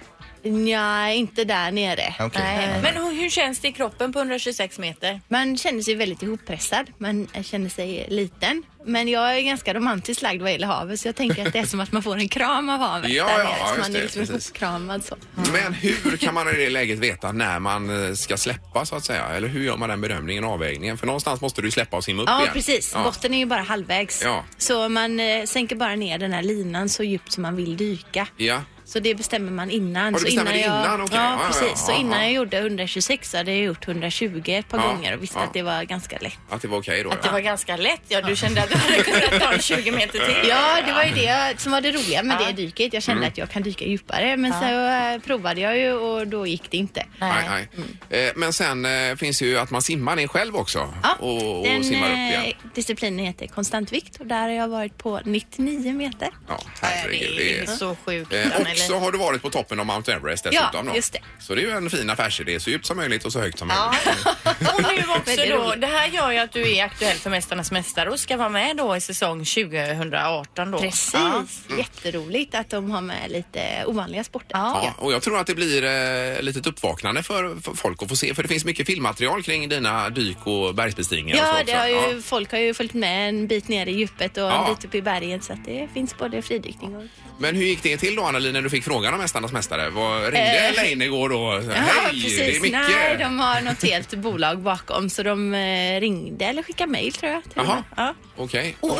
Nej, 0.48 1.16
inte 1.16 1.44
där 1.44 1.70
nere. 1.70 2.14
Okej. 2.20 2.42
Nej. 2.44 2.82
Men 2.82 2.94
hur, 2.94 3.20
hur 3.22 3.30
känns 3.30 3.58
det 3.60 3.68
i 3.68 3.72
kroppen 3.72 4.12
på 4.12 4.18
126 4.18 4.78
meter? 4.78 5.20
Man 5.28 5.56
känner 5.56 5.82
sig 5.82 5.94
väldigt 5.94 6.22
ihoppressad, 6.22 6.90
man 6.98 7.28
känner 7.42 7.68
sig 7.68 8.06
liten. 8.08 8.62
Men 8.84 9.08
jag 9.08 9.36
är 9.38 9.40
ganska 9.42 9.74
romantiskt 9.74 10.22
lagd 10.22 10.42
vad 10.42 10.52
gäller 10.52 10.66
havet 10.66 11.00
så 11.00 11.08
jag 11.08 11.16
tänker 11.16 11.46
att 11.46 11.52
det 11.52 11.58
är 11.58 11.66
som 11.66 11.80
att 11.80 11.92
man 11.92 12.02
får 12.02 12.16
en 12.16 12.28
kram 12.28 12.68
av 12.70 12.78
havet 12.80 13.10
Ja, 13.10 13.24
där 13.26 13.38
ja, 13.38 13.44
nere. 13.44 13.54
så 13.58 13.76
just 13.76 13.80
man 13.82 13.92
det, 13.92 13.98
är 13.98 14.02
liksom 14.02 14.20
precis. 14.26 14.46
ihopkramad 14.48 15.04
så. 15.04 15.16
Men 15.52 15.74
hur 15.74 16.16
kan 16.16 16.34
man 16.34 16.48
i 16.48 16.52
det 16.52 16.70
läget 16.70 16.98
veta 16.98 17.32
när 17.32 17.58
man 17.58 18.08
eh, 18.08 18.14
ska 18.14 18.36
släppa 18.36 18.86
så 18.86 18.96
att 18.96 19.04
säga? 19.04 19.24
Eller 19.28 19.48
hur 19.48 19.62
gör 19.64 19.76
man 19.76 19.88
den 19.88 20.00
bedömningen 20.00 20.44
och 20.44 20.50
avvägningen? 20.52 20.98
För 20.98 21.06
någonstans 21.06 21.40
måste 21.40 21.60
du 21.60 21.66
ju 21.68 21.72
släppa 21.72 21.96
och 21.96 22.04
simma 22.04 22.22
upp 22.22 22.28
Ja, 22.28 22.40
igen. 22.40 22.52
precis. 22.54 22.92
Ja. 22.94 23.02
Botten 23.02 23.34
är 23.34 23.38
ju 23.38 23.46
bara 23.46 23.62
halvvägs. 23.62 24.22
Ja. 24.24 24.44
Så 24.58 24.88
man 24.88 25.20
eh, 25.20 25.44
sänker 25.44 25.76
bara 25.76 25.94
ner 25.96 26.18
den 26.18 26.32
här 26.32 26.42
linan 26.42 26.88
så 26.88 27.02
djupt 27.02 27.32
som 27.32 27.42
man 27.42 27.56
vill 27.56 27.76
dyka. 27.76 28.26
Ja. 28.36 28.62
Så 28.88 28.98
det 29.00 29.14
bestämmer 29.14 29.52
man 29.52 29.70
innan. 29.70 30.12
Ja, 30.12 30.18
du 30.24 30.30
så 30.30 30.42
det 30.44 30.50
jag, 30.58 30.64
innan, 30.66 31.00
okej. 31.00 31.16
Ja, 31.18 31.40
precis. 31.46 31.68
ja, 31.70 31.76
så 31.76 31.92
innan 31.92 32.18
ja. 32.18 32.24
jag 32.24 32.32
gjorde 32.32 32.56
126 32.58 33.30
så 33.30 33.36
hade 33.36 33.50
jag 33.52 33.60
gjort 33.64 33.88
120 33.88 34.42
ett 34.46 34.68
par 34.68 34.78
Ja, 34.78 34.86
gånger 34.86 35.16
och 35.16 35.22
visste 35.22 35.38
ja. 35.38 35.44
att 35.44 35.52
det 35.52 35.62
var 35.62 35.82
ganska 35.82 36.18
lätt. 36.20 36.38
Att 36.50 36.62
det 36.62 36.68
var 36.68 36.78
okej 36.78 37.02
då? 37.02 37.10
Att 37.10 37.22
det 37.22 37.30
var 37.30 37.40
ganska 37.40 37.76
lätt. 37.76 38.00
Ja, 38.08 38.20
du 38.20 38.36
kände 38.36 38.62
att 38.62 38.68
du 38.70 38.76
hade 38.76 39.02
kunnat 39.02 39.40
ta 39.40 39.52
en 39.52 39.58
20 39.62 39.92
meter 39.92 40.12
till. 40.18 40.48
Ja, 40.48 40.78
det 40.86 40.92
var 40.92 41.04
ju 41.04 41.12
det 41.14 41.54
som 41.60 41.72
var 41.72 41.80
det 41.80 41.92
roliga 41.92 42.22
med 42.22 42.36
Ja. 42.40 42.46
det 42.46 42.52
dyket. 42.52 42.92
Jag 42.92 43.02
kände 43.02 43.18
Mm. 43.18 43.28
att 43.32 43.38
jag 43.38 43.50
kan 43.50 43.62
dyka 43.62 43.84
djupare 43.84 44.36
men 44.36 44.50
Ja. 44.52 44.60
så 44.60 45.14
eh, 45.16 45.20
provade 45.26 45.60
jag 45.60 45.78
ju 45.78 45.92
och 45.92 46.26
då 46.26 46.46
gick 46.46 46.70
det 46.70 46.76
inte. 46.76 47.06
Nej, 47.18 47.68
nej. 48.10 48.26
Eh, 48.26 48.32
Men 48.36 48.52
sen 48.52 48.84
eh, 48.84 49.16
finns 49.16 49.38
det 49.38 49.44
ju 49.46 49.58
att 49.58 49.70
man 49.70 49.82
simmar 49.82 50.16
ner 50.16 50.26
själv 50.28 50.56
också 50.56 50.94
Ja, 51.02 51.14
och, 51.20 51.58
och 51.58 51.64
den 51.64 51.84
simmar 51.84 52.08
upp 52.10 52.16
igen. 52.16 52.52
disciplinen 52.74 53.26
heter 53.26 53.46
konstantvikt 53.46 54.16
och 54.20 54.26
där 54.26 54.42
har 54.42 54.48
jag 54.50 54.68
varit 54.68 54.98
på 54.98 55.20
99 55.24 55.92
meter. 55.92 56.28
Ja, 56.48 56.58
herregud. 56.80 57.32
Det 57.36 57.58
är 57.58 57.66
Det 57.66 57.72
är... 57.72 57.76
så 57.76 57.96
sjukt. 58.06 58.34
Anneli. 58.34 58.77
Och 58.80 58.86
så 58.86 58.98
har 58.98 59.12
du 59.12 59.18
varit 59.18 59.42
på 59.42 59.50
toppen 59.50 59.80
av 59.80 59.86
Mount 59.86 60.12
Everest 60.12 60.44
dessutom 60.44 60.68
Ja, 60.72 60.82
då. 60.82 60.96
just 60.96 61.12
det. 61.12 61.18
Så 61.40 61.54
det 61.54 61.60
är 61.62 61.66
ju 61.66 61.70
en 61.72 61.90
fin 61.90 62.10
affärsidé, 62.10 62.60
så 62.60 62.70
djupt 62.70 62.86
som 62.86 62.96
möjligt 62.96 63.24
och 63.24 63.32
så 63.32 63.40
högt 63.40 63.58
som 63.58 63.70
Ja. 63.70 63.94
möjligt. 64.04 64.26
Och 64.74 64.82
nu 64.82 65.12
också 65.16 65.36
då, 65.50 65.74
det 65.78 65.86
här 65.86 66.08
gör 66.08 66.30
ju 66.32 66.38
att 66.38 66.52
du 66.52 66.76
är 66.76 66.84
aktuell 66.84 67.16
för 67.16 67.30
Mästarnas 67.30 67.70
Mästare 67.72 68.10
och 68.10 68.20
ska 68.20 68.36
vara 68.36 68.48
med 68.48 68.76
då 68.76 68.96
i 68.96 69.00
säsong 69.00 69.44
2018 69.44 70.70
då. 70.70 70.78
Precis, 70.78 71.14
Ja. 71.14 71.44
jätteroligt 71.78 72.54
att 72.54 72.70
de 72.70 72.90
har 72.90 73.00
med 73.00 73.30
lite 73.30 73.84
ovanliga 73.86 74.24
sporter. 74.24 74.56
Ja, 74.58 74.94
och 74.98 75.12
jag 75.12 75.22
tror 75.22 75.38
att 75.38 75.46
det 75.46 75.54
blir 75.54 75.84
eh, 75.84 76.42
lite 76.42 76.68
uppvaknande 76.68 77.22
för, 77.22 77.56
för 77.62 77.74
folk 77.74 78.02
att 78.02 78.08
få 78.08 78.16
se, 78.16 78.34
för 78.34 78.42
det 78.42 78.48
finns 78.48 78.64
mycket 78.64 78.86
filmmaterial 78.86 79.42
kring 79.42 79.68
dina 79.68 80.10
dyk 80.10 80.46
och 80.46 80.74
bergsbestigningar. 80.74 81.36
och 81.42 81.46
så 81.48 81.54
Ja, 81.58 81.62
det 81.66 81.72
har 81.72 81.86
ju, 81.88 81.94
Ja. 82.16 82.22
folk 82.24 82.52
har 82.52 82.58
ju 82.58 82.74
följt 82.74 82.94
med 82.94 83.28
en 83.28 83.46
bit 83.46 83.68
ner 83.68 83.86
i 83.86 83.92
djupet 83.92 84.36
och 84.36 84.42
Ja. 84.42 84.66
en 84.68 84.74
bit 84.74 84.84
upp 84.84 84.94
i 84.94 85.02
bergen 85.02 85.42
så 85.42 85.52
att 85.52 85.64
det 85.64 85.88
finns 85.94 86.18
både 86.18 86.42
fridykning 86.42 86.96
och... 86.96 87.02
Men 87.40 87.54
hur 87.54 87.64
gick 87.64 87.82
det 87.82 87.96
till 87.96 88.16
då 88.16 88.30
när 88.30 88.62
du 88.62 88.67
fick 88.70 88.84
frågan 88.84 89.14
om 89.14 89.20
Mästarnas 89.20 89.52
Mästare? 89.52 89.90
Vad, 89.90 90.22
ringde 90.22 90.68
Eh, 90.68 90.74
Leijnegård 90.76 91.30
då? 91.30 91.62
Ja, 91.68 91.72
Hej, 91.74 92.36
det 92.38 92.56
är 92.56 92.60
Micke! 92.60 92.72
Nej, 92.72 93.16
de 93.18 93.38
har 93.40 93.60
något 93.60 93.82
helt 93.82 94.14
bolag 94.14 94.58
bakom 94.62 95.10
så 95.10 95.22
de 95.22 95.54
eh, 95.54 96.00
ringde 96.00 96.44
eller 96.44 96.62
skickade 96.62 96.90
mejl 96.92 97.12
tror 97.12 97.32
jag. 97.32 97.42
Jaha. 97.54 97.84
Ja. 97.96 98.14
Okej. 98.36 98.76
Och. 98.80 98.90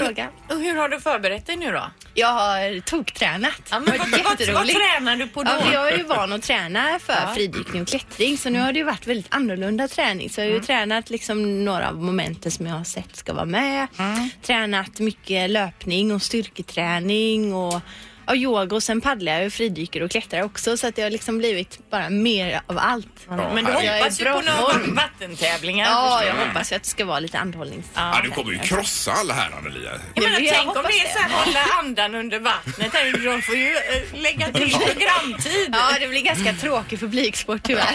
Och 0.49 0.61
hur 0.61 0.77
har 0.77 0.89
du 0.89 1.01
förberett 1.01 1.47
dig 1.47 1.57
nu 1.57 1.73
då? 1.73 1.91
Jag 2.15 2.29
har 2.29 2.81
toktränat. 2.81 3.63
Ja, 3.71 3.81
men 3.81 3.99
vad, 3.99 4.09
vad, 4.11 4.49
vad 4.55 4.69
tränar 4.69 5.17
du 5.17 5.29
på 5.29 5.43
då? 5.43 5.51
Ja, 5.61 5.73
jag 5.73 5.93
är 5.93 5.97
ju 5.99 6.05
van 6.05 6.33
att 6.33 6.43
träna 6.43 6.99
för 6.99 7.13
Ja. 7.13 7.33
fridykning 7.35 7.83
och 7.83 7.89
klättring 7.89 8.39
så 8.39 8.51
nu 8.51 8.61
har 8.61 8.73
det 8.73 8.79
ju 8.79 8.85
varit 8.85 9.07
väldigt 9.07 9.27
annorlunda 9.35 9.89
träning. 9.89 10.31
Så 10.31 10.41
jag 10.41 10.45
har 10.45 10.49
ju 10.51 10.55
Mm. 10.55 10.67
tränat 10.67 11.11
liksom 11.11 11.65
några 11.65 11.89
av 11.89 11.97
momenten 11.97 12.53
som 12.53 12.67
jag 12.67 12.75
har 12.75 12.85
sett 12.85 13.17
ska 13.17 13.33
vara 13.33 13.45
med. 13.45 13.87
Mm. 13.99 14.31
Tränat 14.43 14.99
mycket 15.01 15.51
löpning 15.51 16.13
och 16.15 16.23
styrketräning 16.23 17.55
och 17.55 17.81
ja, 18.29 18.35
yoga 18.35 18.77
och 18.77 18.83
sen 18.83 19.01
paddlar 19.01 19.33
jag 19.33 19.43
ju 19.43 19.51
fridyker 19.51 20.03
och 20.03 20.11
klättrar 20.11 20.43
också 20.43 20.77
så 20.77 20.87
att 20.87 20.97
det 20.97 21.03
har 21.03 21.11
liksom 21.11 21.39
blivit 21.39 21.91
bara 21.91 22.11
mer 22.11 22.61
av 22.67 22.79
allt. 22.79 23.07
Men 23.29 23.37
du 23.65 23.73
herregud. 23.73 23.91
hoppas 23.93 24.21
ju 24.21 24.25
Jag 24.25 24.35
är 24.37 24.41
på 24.41 24.45
bra 24.45 24.55
några 24.55 24.95
vattentävlingar. 24.95 25.87
Ja, 25.87 26.25
jag 26.25 26.35
hoppas 26.47 26.73
ju 26.73 26.77
att 26.77 26.83
det 26.83 26.89
ska 26.89 27.05
vara 27.05 27.21
lite 27.21 27.39
andhållnings... 27.39 27.87
Ja, 27.95 28.21
du 28.25 28.31
kommer 28.31 28.53
ju 28.53 28.59
krossa 28.59 29.13
alla 29.13 29.35
här 29.35 29.51
Anneli. 29.59 29.81
Jag 30.15 30.25
menar, 30.25 30.41
Jag 30.41 30.55
tänk 30.55 30.69
om 30.69 30.77
hoppas 30.77 30.93
det 30.93 30.99
är 31.09 31.13
så 31.13 31.19
här 31.19 31.45
hålla 31.45 31.61
andan 31.81 32.15
under 32.15 32.39
vattnet. 32.39 32.93
här. 32.95 33.25
De 33.25 33.43
får 33.43 33.55
ju 33.55 33.77
eh, 33.77 34.21
lägga 34.23 34.53
till 34.53 34.71
programtid. 34.71 35.69
Ja, 35.73 35.91
det 36.01 36.09
blir 36.09 36.23
ganska 36.23 36.53
tråkig 36.53 37.01
publiksport 37.01 37.61
tyvärr. 37.63 37.95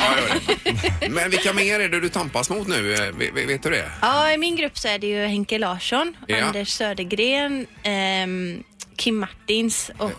Ja. 0.63 1.10
Men 1.10 1.30
vilka 1.30 1.54
mer 1.54 1.80
är 1.80 1.89
det 1.89 2.00
du 2.00 2.10
tampas 2.10 2.50
mot 2.50 2.67
nu? 2.67 2.93
Eh, 2.93 3.00
Vet, 3.13 3.50
vet 3.50 3.63
du 3.63 3.69
det? 3.69 3.91
Ja, 4.02 4.32
i 4.32 4.38
min 4.38 4.56
grupp 4.56 4.78
så 4.78 4.88
är 4.88 5.00
det 5.00 5.08
ju 5.08 5.26
Henke 5.26 5.58
Larsson, 5.60 6.17
Ja. 6.28 6.43
Anders 6.46 6.69
Södergren, 6.69 7.67
ehm, 7.84 8.63
Kim 8.97 9.19
Martins 9.19 9.91
och 9.97 10.12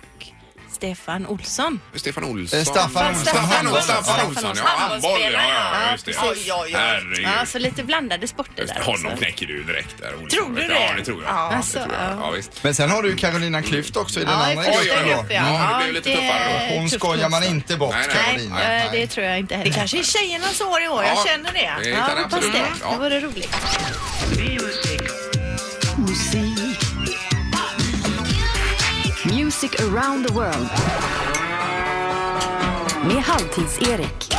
Stefan 0.72 1.26
Olsson. 1.26 1.80
Stefan 1.94 2.24
Olsson? 2.24 2.58
Eh, 2.58 2.64
Staffan 2.64 3.06
Olsson, 3.08 3.24
Staffan, 3.24 3.44
handboll. 3.50 3.82
Staffan 3.82 4.26
Olsson, 4.28 4.52
ja. 4.56 4.62
Handboll, 4.66 5.20
ja, 5.22 5.30
ja, 5.30 5.92
just 5.92 6.06
det. 6.06 6.12
precis. 6.12 6.48
Herregud. 6.74 7.18
Ja, 7.40 7.46
så 7.46 7.58
lite 7.58 7.82
blandade 7.84 8.28
sporter 8.28 8.66
där 8.66 8.80
Honom 8.84 9.06
också. 9.06 9.16
knäcker 9.16 9.46
du 9.46 9.62
direkt 9.62 9.98
där. 9.98 10.12
Olsson. 10.14 10.28
Tror 10.28 10.56
du 10.56 10.62
Ja, 10.62 10.68
det? 10.68 10.94
det 10.98 11.04
tror 11.04 11.22
jag. 11.22 11.32
Ja. 11.32 11.48
det 11.50 11.56
Alltså, 11.56 11.78
tror 11.78 11.92
jag. 12.00 12.02
ja. 12.12 12.18
Ja, 12.20 12.30
visst. 12.30 12.62
Men 12.62 12.74
sen 12.74 12.90
har 12.90 13.02
du 13.02 13.16
Carolina 13.16 13.60
Klüft 13.60 13.96
också 13.98 14.20
i 14.20 14.24
den 14.24 14.32
Ja, 14.32 14.38
andra 14.46 14.62
gruppen 14.62 14.86
ja. 14.86 14.94
Ja, 15.08 15.22
det 15.28 15.34
Ja, 15.34 15.80
blir 15.84 15.92
lite 15.92 16.08
det 16.10 16.16
tuffare 16.16 16.44
då. 16.68 16.74
är 16.74 16.78
Hon 16.78 16.90
skojar 16.90 17.28
man 17.28 17.44
inte 17.44 17.76
bort, 17.76 17.94
Nej, 17.94 18.06
nej. 18.08 18.24
Carolina. 18.24 18.54
Nej, 18.58 18.88
det 18.92 19.06
tror 19.06 19.26
jag 19.26 19.38
inte 19.38 19.54
heller. 19.56 19.70
Det 19.70 19.76
kanske 19.76 19.98
är 19.98 20.02
tjejernas 20.02 20.60
år 20.60 20.82
i 20.82 20.88
år, 20.88 21.04
jag 21.04 21.16
Ja, 21.16 21.24
känner 21.26 21.52
det. 21.52 21.74
det 21.82 21.88
Ja, 21.88 21.96
kan 22.06 22.16
det 22.16 22.22
hoppas 22.22 22.34
absolut 22.34 22.52
det. 22.52 22.60
vara. 22.60 22.70
Det 22.70 22.78
Ja. 22.82 22.96
vore 22.98 23.20
roligt. 23.20 23.56
Music 29.54 29.80
around 29.80 30.26
the 30.26 30.34
world. 30.34 30.68
Med 33.06 33.22
Halvtids-Erik. 33.22 34.34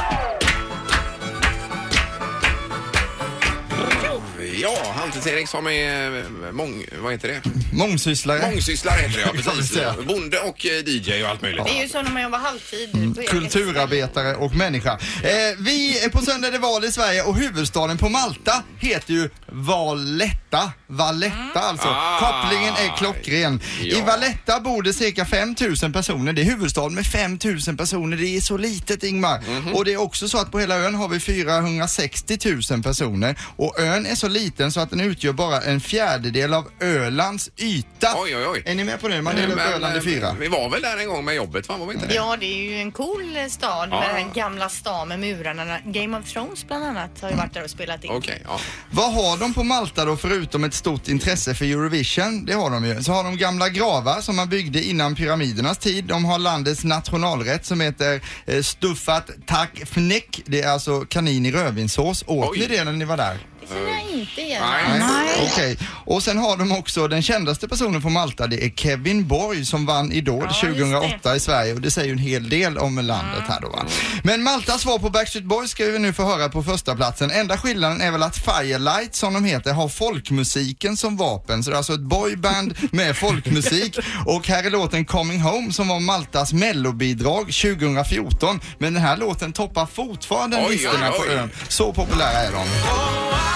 Ja, 4.61 4.77
Halvtids-Erik 4.95 5.47
som 5.47 5.67
är 5.67 6.17
eh, 6.17 6.51
mång... 6.51 6.85
Vad 7.01 7.11
heter 7.11 7.27
det? 7.27 7.41
Mångsysslare. 7.73 8.51
Mångsysslare 8.51 8.99
heter 9.01 9.17
det, 9.17 9.21
ja. 9.45 9.51
Precis. 9.53 9.79
Bonde 10.07 10.39
och 10.39 10.65
eh, 10.65 10.71
DJ 10.87 11.23
och 11.23 11.29
allt 11.29 11.41
möjligt. 11.41 11.65
Det 11.65 11.77
är 11.79 11.81
ju 11.83 11.89
så 11.89 12.01
när 12.01 12.11
man 12.11 12.21
jobbar 12.23 12.39
halvtid. 12.39 12.91
på 13.15 13.21
eget 13.21 13.31
Kulturarbetare 13.31 14.35
och 14.35 14.55
människa. 14.55 14.91
Eh, 15.23 15.29
vi 15.59 15.99
är 15.99 16.09
på 16.09 16.21
söndag 16.21 16.47
är 16.47 16.51
det 16.51 16.57
val 16.57 16.85
i 16.85 16.91
Sverige 16.91 17.23
och 17.23 17.35
huvudstaden 17.35 17.97
på 17.97 18.09
Malta 18.09 18.63
heter 18.79 19.13
ju 19.13 19.29
Valletta. 19.47 20.71
Valletta 20.87 21.59
alltså. 21.59 21.87
Ah. 21.87 22.19
Kopplingen 22.19 22.73
är 22.73 22.97
klockren. 22.97 23.59
I 23.81 23.91
Ja. 23.91 24.05
Valletta 24.05 24.59
bor 24.59 24.83
det 24.83 24.93
cirka 24.93 25.25
5000 25.25 25.93
personer. 25.93 26.33
Det 26.33 26.41
är 26.41 26.45
huvudstaden 26.45 26.95
med 26.95 27.05
5000 27.05 27.77
personer. 27.77 28.17
Det 28.17 28.37
är 28.37 28.41
så 28.41 28.57
litet 28.57 29.03
Ingmar. 29.03 29.41
Mhm. 29.49 29.73
Och 29.75 29.85
det 29.85 29.93
är 29.93 29.97
också 30.01 30.27
så 30.29 30.37
att 30.37 30.51
på 30.51 30.59
hela 30.59 30.75
ön 30.77 30.95
har 30.95 31.07
vi 31.07 31.19
460 31.19 32.37
000 32.71 32.83
personer. 32.83 33.35
Och 33.55 33.79
ön 33.79 34.05
är 34.05 34.15
så 34.15 34.27
liten 34.27 34.44
så 34.71 34.79
att 34.79 34.89
den 34.89 34.99
utgör 34.99 35.33
bara 35.33 35.61
en 35.61 35.79
fjärdedel 35.81 36.53
av 36.53 36.67
Ölands 36.79 37.49
yta. 37.57 38.07
Oj, 38.17 38.35
oj, 38.37 38.47
oj. 38.47 38.63
Är 38.65 38.75
ni 38.75 38.83
med 38.83 39.01
på 39.01 39.07
det? 39.07 39.21
Man 39.21 39.35
delar 39.35 39.53
upp 39.53 39.75
Öland 39.75 39.97
i 39.97 40.01
fyra. 40.01 40.35
Vi 40.39 40.47
var 40.47 40.69
väl 40.69 40.81
där 40.81 40.97
en 40.97 41.07
gång 41.07 41.25
med 41.25 41.35
jobbet, 41.35 41.69
va? 41.69 41.77
Var 41.77 41.85
vi 41.87 41.93
inte 41.93 42.07
det? 42.07 42.13
Ja, 42.13 42.37
det 42.39 42.45
är 42.45 42.71
ju 42.71 42.77
en 42.81 42.91
cool 42.91 43.37
eh, 43.37 43.45
stad 43.47 43.89
Ja. 43.91 43.99
med 43.99 44.15
den 44.15 44.33
gamla 44.33 44.69
stan 44.69 45.07
med 45.07 45.19
murarna. 45.19 45.79
Game 45.85 46.17
of 46.17 46.31
Thrones 46.33 46.67
bland 46.67 46.83
annat 46.85 47.21
har 47.21 47.29
ju 47.29 47.35
varit 47.35 47.53
där 47.53 47.63
och 47.63 47.69
spelat 47.69 48.03
in. 48.03 48.11
Okej, 48.11 48.41
ja. 48.45 48.59
Vad 48.91 49.13
har 49.13 49.37
de 49.37 49.53
på 49.53 49.63
Malta 49.63 50.05
då 50.05 50.17
förutom 50.17 50.63
ett 50.63 50.73
stort 50.73 51.07
intresse 51.07 51.55
för 51.55 51.65
Eurovision? 51.65 52.45
Det 52.45 52.53
har 52.53 52.69
de 52.69 52.85
ju. 52.85 53.03
Så 53.03 53.11
har 53.11 53.23
de 53.23 53.37
gamla 53.37 53.69
gravar 53.69 54.21
som 54.21 54.35
man 54.35 54.49
byggde 54.49 54.83
innan 54.83 55.15
pyramidernas 55.15 55.77
tid. 55.77 56.03
De 56.05 56.25
har 56.25 56.39
landets 56.39 56.83
nationalrätt 56.83 57.65
som 57.65 57.81
heter 57.81 58.21
eh, 58.45 58.61
stuffat 58.61 59.29
takfnek. 59.47 60.41
Det 60.45 60.61
är 60.61 60.69
alltså 60.71 61.01
kanin 61.01 61.45
i 61.45 61.51
rödvinssås. 61.51 62.23
Åt 62.27 62.49
Oj. 62.51 62.59
ni 62.59 62.65
det 62.67 62.83
när 62.83 62.91
ni 62.91 63.05
var 63.05 63.17
där? 63.17 63.37
Känner 63.69 63.89
jag 63.89 64.19
inte 64.19 64.41
igen. 64.41 64.63
Nej. 64.99 65.49
Okej. 65.51 65.77
Och 66.05 66.23
sen 66.23 66.37
har 66.37 66.57
de 66.57 66.71
också 66.71 67.07
den 67.07 67.21
kändaste 67.21 67.67
personen 67.67 68.01
på 68.01 68.09
Malta. 68.09 68.47
Det 68.47 68.65
är 68.65 68.69
Kevin 68.69 69.27
Borg 69.27 69.65
som 69.65 69.85
vann 69.85 70.11
Idol 70.11 70.41
Ja, 70.41 70.47
just 70.47 70.61
2008 70.61 71.35
i 71.35 71.39
Sverige 71.39 71.73
och 71.73 71.81
det 71.81 71.91
säger 71.91 72.07
ju 72.07 72.13
en 72.13 72.17
hel 72.19 72.49
del 72.49 72.77
om 72.77 72.95
landet 72.99 73.43
här 73.47 73.61
då 73.61 73.69
va. 73.69 73.85
Men 74.23 74.43
Maltas 74.43 74.81
svar 74.81 74.99
på 74.99 75.09
Backstreet 75.09 75.45
Boys 75.45 75.71
ska 75.71 75.85
vi 75.85 75.99
nu 75.99 76.13
få 76.13 76.23
höra 76.23 76.49
på 76.49 76.63
första 76.63 76.95
platsen. 76.95 77.31
Enda 77.31 77.57
skillnaden 77.57 78.01
är 78.01 78.11
väl 78.11 78.23
att 78.23 78.37
Firelight 78.37 79.15
som 79.15 79.33
de 79.33 79.43
heter 79.45 79.73
har 79.73 79.89
folkmusiken 79.89 80.97
som 80.97 81.17
vapen. 81.17 81.63
Så 81.63 81.69
det 81.69 81.75
är 81.75 81.77
alltså 81.77 81.93
ett 81.93 81.99
boyband 81.99 82.75
med 82.91 83.17
folkmusik 83.17 83.97
och 84.25 84.47
här 84.47 84.63
är 84.63 84.69
låten 84.69 85.05
Coming 85.05 85.41
Home 85.41 85.73
som 85.73 85.87
var 85.87 85.99
Maltas 85.99 86.53
mellobidrag 86.53 87.45
2014. 87.45 88.59
Men 88.79 88.93
den 88.93 89.03
här 89.03 89.17
låten 89.17 89.53
toppar 89.53 89.85
fortfarande 89.85 90.57
Oj, 90.57 90.65
oj, 90.67 90.71
listorna 90.71 91.09
på 91.09 91.23
oj. 91.29 91.35
ön. 91.35 91.49
Så 91.67 91.93
populära 91.93 92.31
är 92.31 92.51
de. 92.51 93.54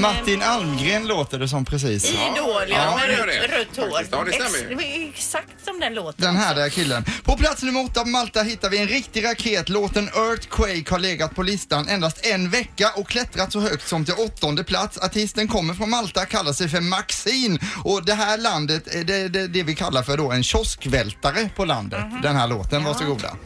Martin 0.00 0.42
Almgren 0.42 1.06
låter 1.06 1.38
det 1.38 1.48
som 1.48 1.64
precis. 1.64 2.04
I 2.04 2.08
Idol, 2.08 2.62
ja, 2.68 2.96
med 2.96 3.08
det 3.08 3.14
gör 3.16 3.26
det. 3.26 3.32
rött, 3.32 3.50
rött 3.50 3.76
hår. 3.76 3.90
Faktiskt, 3.90 4.12
ja, 4.12 4.24
det 4.24 4.32
stämmer 4.32 4.82
ju. 4.82 5.04
Ex- 5.08 5.18
exakt 5.18 5.64
som 5.64 5.80
den 5.80 5.94
låten. 5.94 6.24
Den 6.24 6.36
här 6.36 6.54
där 6.54 6.68
killen. 6.68 7.04
På 7.24 7.36
plats 7.36 7.62
nummer 7.62 7.84
åtta 7.84 8.00
på 8.02 8.08
Malta 8.08 8.42
hittar 8.42 8.70
vi 8.70 8.78
en 8.78 8.88
riktig 8.88 9.24
raket. 9.24 9.68
Låten 9.68 10.08
Earthquake 10.08 10.84
har 10.90 10.98
legat 10.98 11.34
på 11.34 11.42
listan 11.42 11.88
endast 11.88 12.26
en 12.26 12.50
vecka 12.50 12.92
och 12.96 13.08
klättrat 13.08 13.52
så 13.52 13.60
högt 13.60 13.88
som 13.88 14.04
till 14.04 14.14
åttonde 14.14 14.64
plats. 14.64 14.98
Artisten 14.98 15.48
kommer 15.48 15.74
från 15.74 15.90
Malta, 15.90 16.26
kallar 16.26 16.52
sig 16.52 16.68
för 16.68 16.80
Maxine 16.80 17.58
och 17.84 18.04
det 18.04 18.14
här 18.14 18.38
landet 18.38 18.94
är 18.94 19.04
det, 19.04 19.28
det, 19.28 19.46
det 19.46 19.62
vi 19.62 19.74
kallar 19.74 20.02
för 20.02 20.16
då 20.16 20.30
en 20.32 20.42
kioskvältare 20.44 21.50
på 21.56 21.64
landet. 21.64 22.04
Den 22.22 22.36
här 22.36 22.46
låten, 22.48 22.84
varsågoda. 22.84 23.36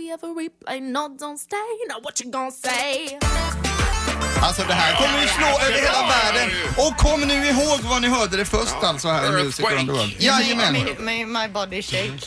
No, 0.00 1.08
don't 1.18 1.38
stay. 1.38 1.56
Now 1.88 2.00
what 2.02 2.20
you 2.20 2.30
gonna 2.30 2.50
say? 2.50 3.18
Alltså 4.42 4.62
det 4.68 4.74
här 4.74 4.96
kommer 4.96 5.22
ju 5.22 5.28
slå 5.28 5.46
över 5.46 5.78
hela 5.82 6.08
världen. 6.08 6.50
Och 6.76 6.96
kom 6.96 7.20
nu 7.20 7.34
ihåg 7.34 7.80
vad 7.82 8.02
ni 8.02 8.08
hörde 8.08 8.36
det 8.36 8.44
först 8.44 8.74
alltså 8.82 9.08
här 9.08 9.40
i 9.40 9.44
Music 9.44 9.66
around 9.66 9.88
the 9.88 9.92
world. 9.92 10.16
Jajamän. 10.18 10.74
Med 10.98 11.28
My 11.28 11.48
Body 11.48 11.82
Shake. 11.82 12.18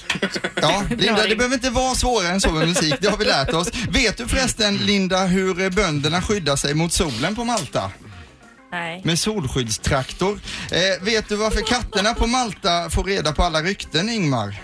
Ja, 0.61 0.83
Linda, 0.89 1.27
det 1.27 1.35
behöver 1.35 1.55
inte 1.55 1.69
vara 1.69 1.95
svårare 1.95 2.27
än 2.27 2.41
så 2.41 2.51
med 2.51 2.67
musik, 2.67 2.95
det 3.01 3.07
har 3.07 3.17
vi 3.17 3.25
lärt 3.25 3.53
oss. 3.53 3.67
Vet 3.89 4.17
du 4.17 4.27
förresten, 4.27 4.77
Linda, 4.77 5.25
hur 5.25 5.69
bönderna 5.69 6.21
skyddar 6.21 6.55
sig 6.55 6.73
mot 6.73 6.93
solen 6.93 7.35
på 7.35 7.43
Malta? 7.43 7.91
Nej. 8.71 9.01
Med 9.03 9.19
solskyddstraktor. 9.19 10.39
Eh, 10.71 11.03
vet 11.03 11.29
du 11.29 11.35
varför 11.35 11.61
katterna 11.61 12.13
på 12.13 12.27
Malta 12.27 12.89
får 12.89 13.03
reda 13.03 13.31
på 13.31 13.43
alla 13.43 13.61
rykten, 13.61 14.09
Ingmar? 14.09 14.61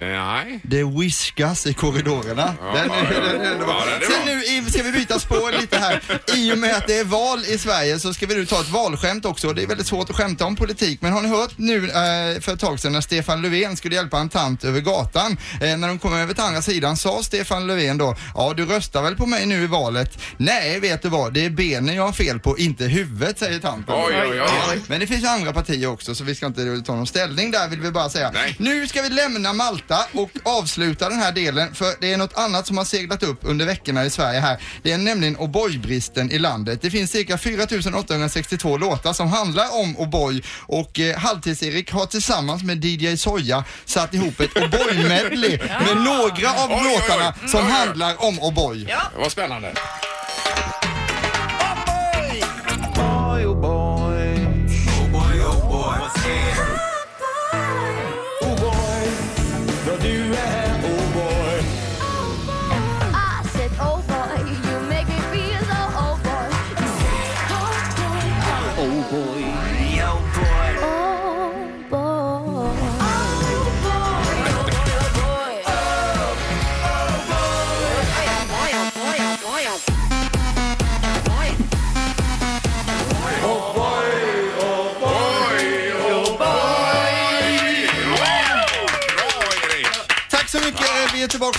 Nej. 0.00 0.60
Det 0.62 0.84
whiskas 0.84 1.66
i 1.66 1.74
korridorerna. 1.74 2.54
Den 2.74 2.90
Ja, 2.90 2.96
den 3.10 3.42
är 3.42 4.10
Sen 4.10 4.64
nu 4.64 4.70
ska 4.70 4.82
vi 4.82 4.92
byta 4.92 5.18
spår 5.18 5.60
lite 5.60 5.78
här. 5.78 6.02
I 6.36 6.52
och 6.52 6.58
med 6.58 6.76
att 6.76 6.86
det 6.86 6.98
är 6.98 7.04
val 7.04 7.44
i 7.48 7.58
Sverige 7.58 7.98
så 7.98 8.14
ska 8.14 8.26
vi 8.26 8.34
nu 8.34 8.46
ta 8.46 8.60
ett 8.60 8.68
valskämt 8.68 9.24
också. 9.24 9.52
Det 9.52 9.62
är 9.62 9.66
väldigt 9.66 9.86
svårt 9.86 10.10
att 10.10 10.16
skämta 10.16 10.44
om 10.44 10.56
politik. 10.56 11.02
Men 11.02 11.12
har 11.12 11.22
ni 11.22 11.28
hört 11.28 11.58
nu 11.58 11.76
eh, 11.84 12.40
för 12.40 12.52
ett 12.52 12.60
tag 12.60 12.80
sedan 12.80 12.92
när 12.92 13.00
Stefan 13.00 13.42
Löfven 13.42 13.76
skulle 13.76 13.94
hjälpa 13.94 14.18
en 14.18 14.28
tant 14.28 14.64
över 14.64 14.80
gatan? 14.80 15.36
Eh, 15.60 15.76
när 15.76 15.88
de 15.88 15.98
kom 15.98 16.14
över 16.14 16.34
till 16.34 16.42
andra 16.42 16.62
sidan 16.62 16.96
sa 16.96 17.22
Stefan 17.22 17.66
Löfven 17.66 17.98
då, 17.98 18.16
ja 18.34 18.54
du 18.56 18.66
röstar 18.66 19.02
väl 19.02 19.16
på 19.16 19.26
mig 19.26 19.46
nu 19.46 19.62
i 19.62 19.66
valet? 19.66 20.18
Nej, 20.36 20.80
vet 20.80 21.02
du 21.02 21.08
vad? 21.08 21.34
Det 21.34 21.44
är 21.44 21.50
benen 21.50 21.94
jag 21.94 22.02
har 22.02 22.12
fel 22.12 22.38
på, 22.40 22.58
inte 22.58 22.84
huvudet, 22.84 23.38
säger 23.38 23.58
tanten. 23.58 23.94
Oj, 23.94 24.14
oj, 24.22 24.28
oj. 24.30 24.36
Ja, 24.36 24.74
men 24.86 25.00
det 25.00 25.06
finns 25.06 25.24
andra 25.24 25.52
partier 25.52 25.86
också 25.86 26.14
så 26.14 26.24
vi 26.24 26.34
ska 26.34 26.46
inte 26.46 26.82
ta 26.86 26.94
någon 26.94 27.06
ställning 27.06 27.50
där 27.50 27.68
vill 27.68 27.80
vi 27.80 27.90
bara 27.90 28.08
säga. 28.08 28.30
Nej. 28.34 28.56
Nu 28.58 28.88
ska 28.88 29.02
vi 29.02 29.08
lämna 29.08 29.52
Malta 29.52 29.85
och 30.12 30.30
avsluta 30.42 31.08
den 31.08 31.18
här 31.18 31.32
delen 31.32 31.74
för 31.74 31.94
det 32.00 32.12
är 32.12 32.16
något 32.16 32.36
annat 32.38 32.66
som 32.66 32.76
har 32.78 32.84
seglat 32.84 33.22
upp 33.22 33.38
under 33.42 33.66
veckorna 33.66 34.04
i 34.04 34.10
Sverige 34.10 34.40
här. 34.40 34.60
Det 34.82 34.92
är 34.92 34.98
nämligen 34.98 35.36
O'boy-bristen 35.36 36.32
i 36.32 36.38
landet. 36.38 36.82
Det 36.82 36.90
finns 36.90 37.10
cirka 37.10 37.38
4862 37.38 38.76
låtar 38.76 39.12
som 39.12 39.28
handlar 39.28 39.80
om 39.80 39.96
O'boy 39.96 40.44
och 40.60 41.00
eh, 41.00 41.16
Halvtids-Erik 41.16 41.92
har 41.92 42.06
tillsammans 42.06 42.62
med 42.62 42.84
DJ 42.84 43.16
Soja 43.16 43.64
satt 43.84 44.14
ihop 44.14 44.40
ett 44.40 44.54
O'boy-medley 44.54 45.58
med 45.86 45.96
några 46.04 46.50
av 46.52 46.70
Oj, 46.70 46.76
oj, 46.76 46.86
oj. 46.86 46.92
låtarna 46.94 47.34
som 47.48 47.60
Oj, 47.60 47.66
oj. 47.66 47.72
handlar 47.72 48.24
om 48.24 48.40
O'boy. 48.40 48.86
Ja. 48.90 48.98
Det 49.14 49.20
var 49.20 49.28
spännande. 49.28 49.72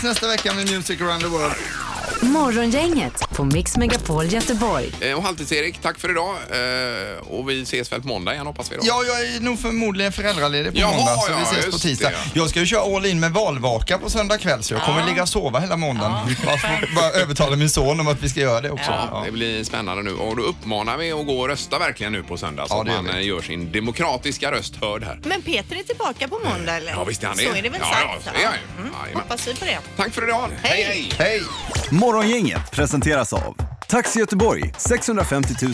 Nästa 0.08 0.28
vecka 0.28 0.54
med 0.54 0.70
Music 0.70 1.02
around 1.02 1.22
the 1.22 1.28
world. 1.28 1.56
Morgongänget 2.22 3.27
på 3.38 3.44
Mix 3.44 3.78
Megapol 3.78 4.26
Göteborg. 4.26 4.92
Eh, 5.02 5.14
Och 5.18 5.24
Halvtids-Erik, 5.24 5.80
tack 5.82 6.00
för 6.00 6.10
idag. 6.12 6.36
Eh, 6.52 7.18
Och 7.28 7.50
vi 7.50 7.62
ses 7.62 7.92
väl 7.92 8.02
på 8.02 8.08
måndag 8.08 8.34
igen 8.34 8.48
hoppas 8.48 8.72
vi 8.72 8.76
då. 8.76 8.82
Ja, 8.86 9.04
jag 9.08 9.22
är 9.22 9.40
nog 9.40 9.60
förmodligen 9.60 10.12
föräldraledig 10.12 10.74
på 10.74 10.80
Jaha, 10.80 10.92
måndag 10.92 11.16
så 11.22 11.32
ja, 11.32 11.38
vi 11.38 11.44
ses 11.44 11.66
på 11.66 11.72
just 11.72 11.82
tisdag. 11.84 12.10
det, 12.10 12.16
ja. 12.24 12.32
Jag 12.34 12.50
ska 12.50 12.60
ju 12.60 12.66
köra 12.66 12.96
all 12.98 13.06
in 13.06 13.20
med 13.20 13.32
valvaka 13.32 13.98
på 13.98 14.10
söndag 14.10 14.38
kväll 14.38 14.64
så 14.64 14.74
jag 14.74 14.82
kommer 14.84 15.06
ligga 15.06 15.22
och 15.22 15.30
sova 15.30 15.60
hela 15.60 15.78
måndagen. 15.78 16.36
Bara, 16.46 16.58
för- 16.58 16.96
bara 16.96 17.12
övertala 17.12 17.56
min 17.56 17.70
son 17.70 18.00
om 18.00 18.08
att 18.08 18.24
vi 18.24 18.30
ska 18.30 18.40
göra 18.40 18.62
det 18.62 18.70
också. 18.72 18.92
Ja, 18.92 19.08
Ja. 19.12 19.24
det 19.26 19.32
blir 19.32 19.64
spännande 19.64 20.04
nu. 20.04 20.12
Och 20.14 20.36
då 20.38 20.44
uppmanar 20.44 20.98
vi 20.98 21.12
att 21.12 21.26
gå 21.26 21.40
och 21.40 21.48
rösta 21.48 21.80
verkligen 21.80 22.12
nu 22.14 22.24
på 22.24 22.38
söndag 22.38 22.68
så 22.68 22.74
Ja, 22.76 22.80
att 22.80 22.86
det 22.86 22.92
gör 22.92 23.02
man 23.02 23.16
vi. 23.16 23.22
eh, 23.22 23.28
gör 23.28 23.42
sin 23.42 23.72
demokratiska 23.72 24.52
röst 24.52 24.76
hörd 24.76 25.04
här. 25.04 25.20
Men 25.24 25.42
Peter 25.42 25.76
är 25.76 25.84
tillbaka 25.84 26.28
på 26.28 26.40
måndag 26.50 26.76
eller? 26.76 26.92
Ja, 26.92 27.04
visst 27.04 27.24
är 27.24 27.28
han 27.28 27.38
det. 27.38 27.44
Så 27.44 27.50
är 27.56 27.62
det 27.62 27.70
väl 27.70 27.80
Ja, 27.84 27.88
sagt? 27.88 28.26
ja, 28.26 28.32
det 28.36 28.44
är 28.44 28.46
han 28.46 28.54
ju. 28.56 28.82
Mm. 28.82 28.94
Jajamän. 29.04 29.22
Hoppas 29.24 29.48
vi 29.48 29.56
på 29.56 29.66
det. 29.66 29.80
Tack 29.98 30.14
för 30.14 30.24
idag. 30.24 30.50
Hej. 30.64 30.84
hej. 30.84 31.12
Hej! 31.20 31.42
Morgongänget 31.92 32.72
presenteras 33.28 33.34
av. 33.34 33.56
Taxi 33.88 34.20
Göteborg 34.20 34.74
650 34.78 35.54
000 35.62 35.74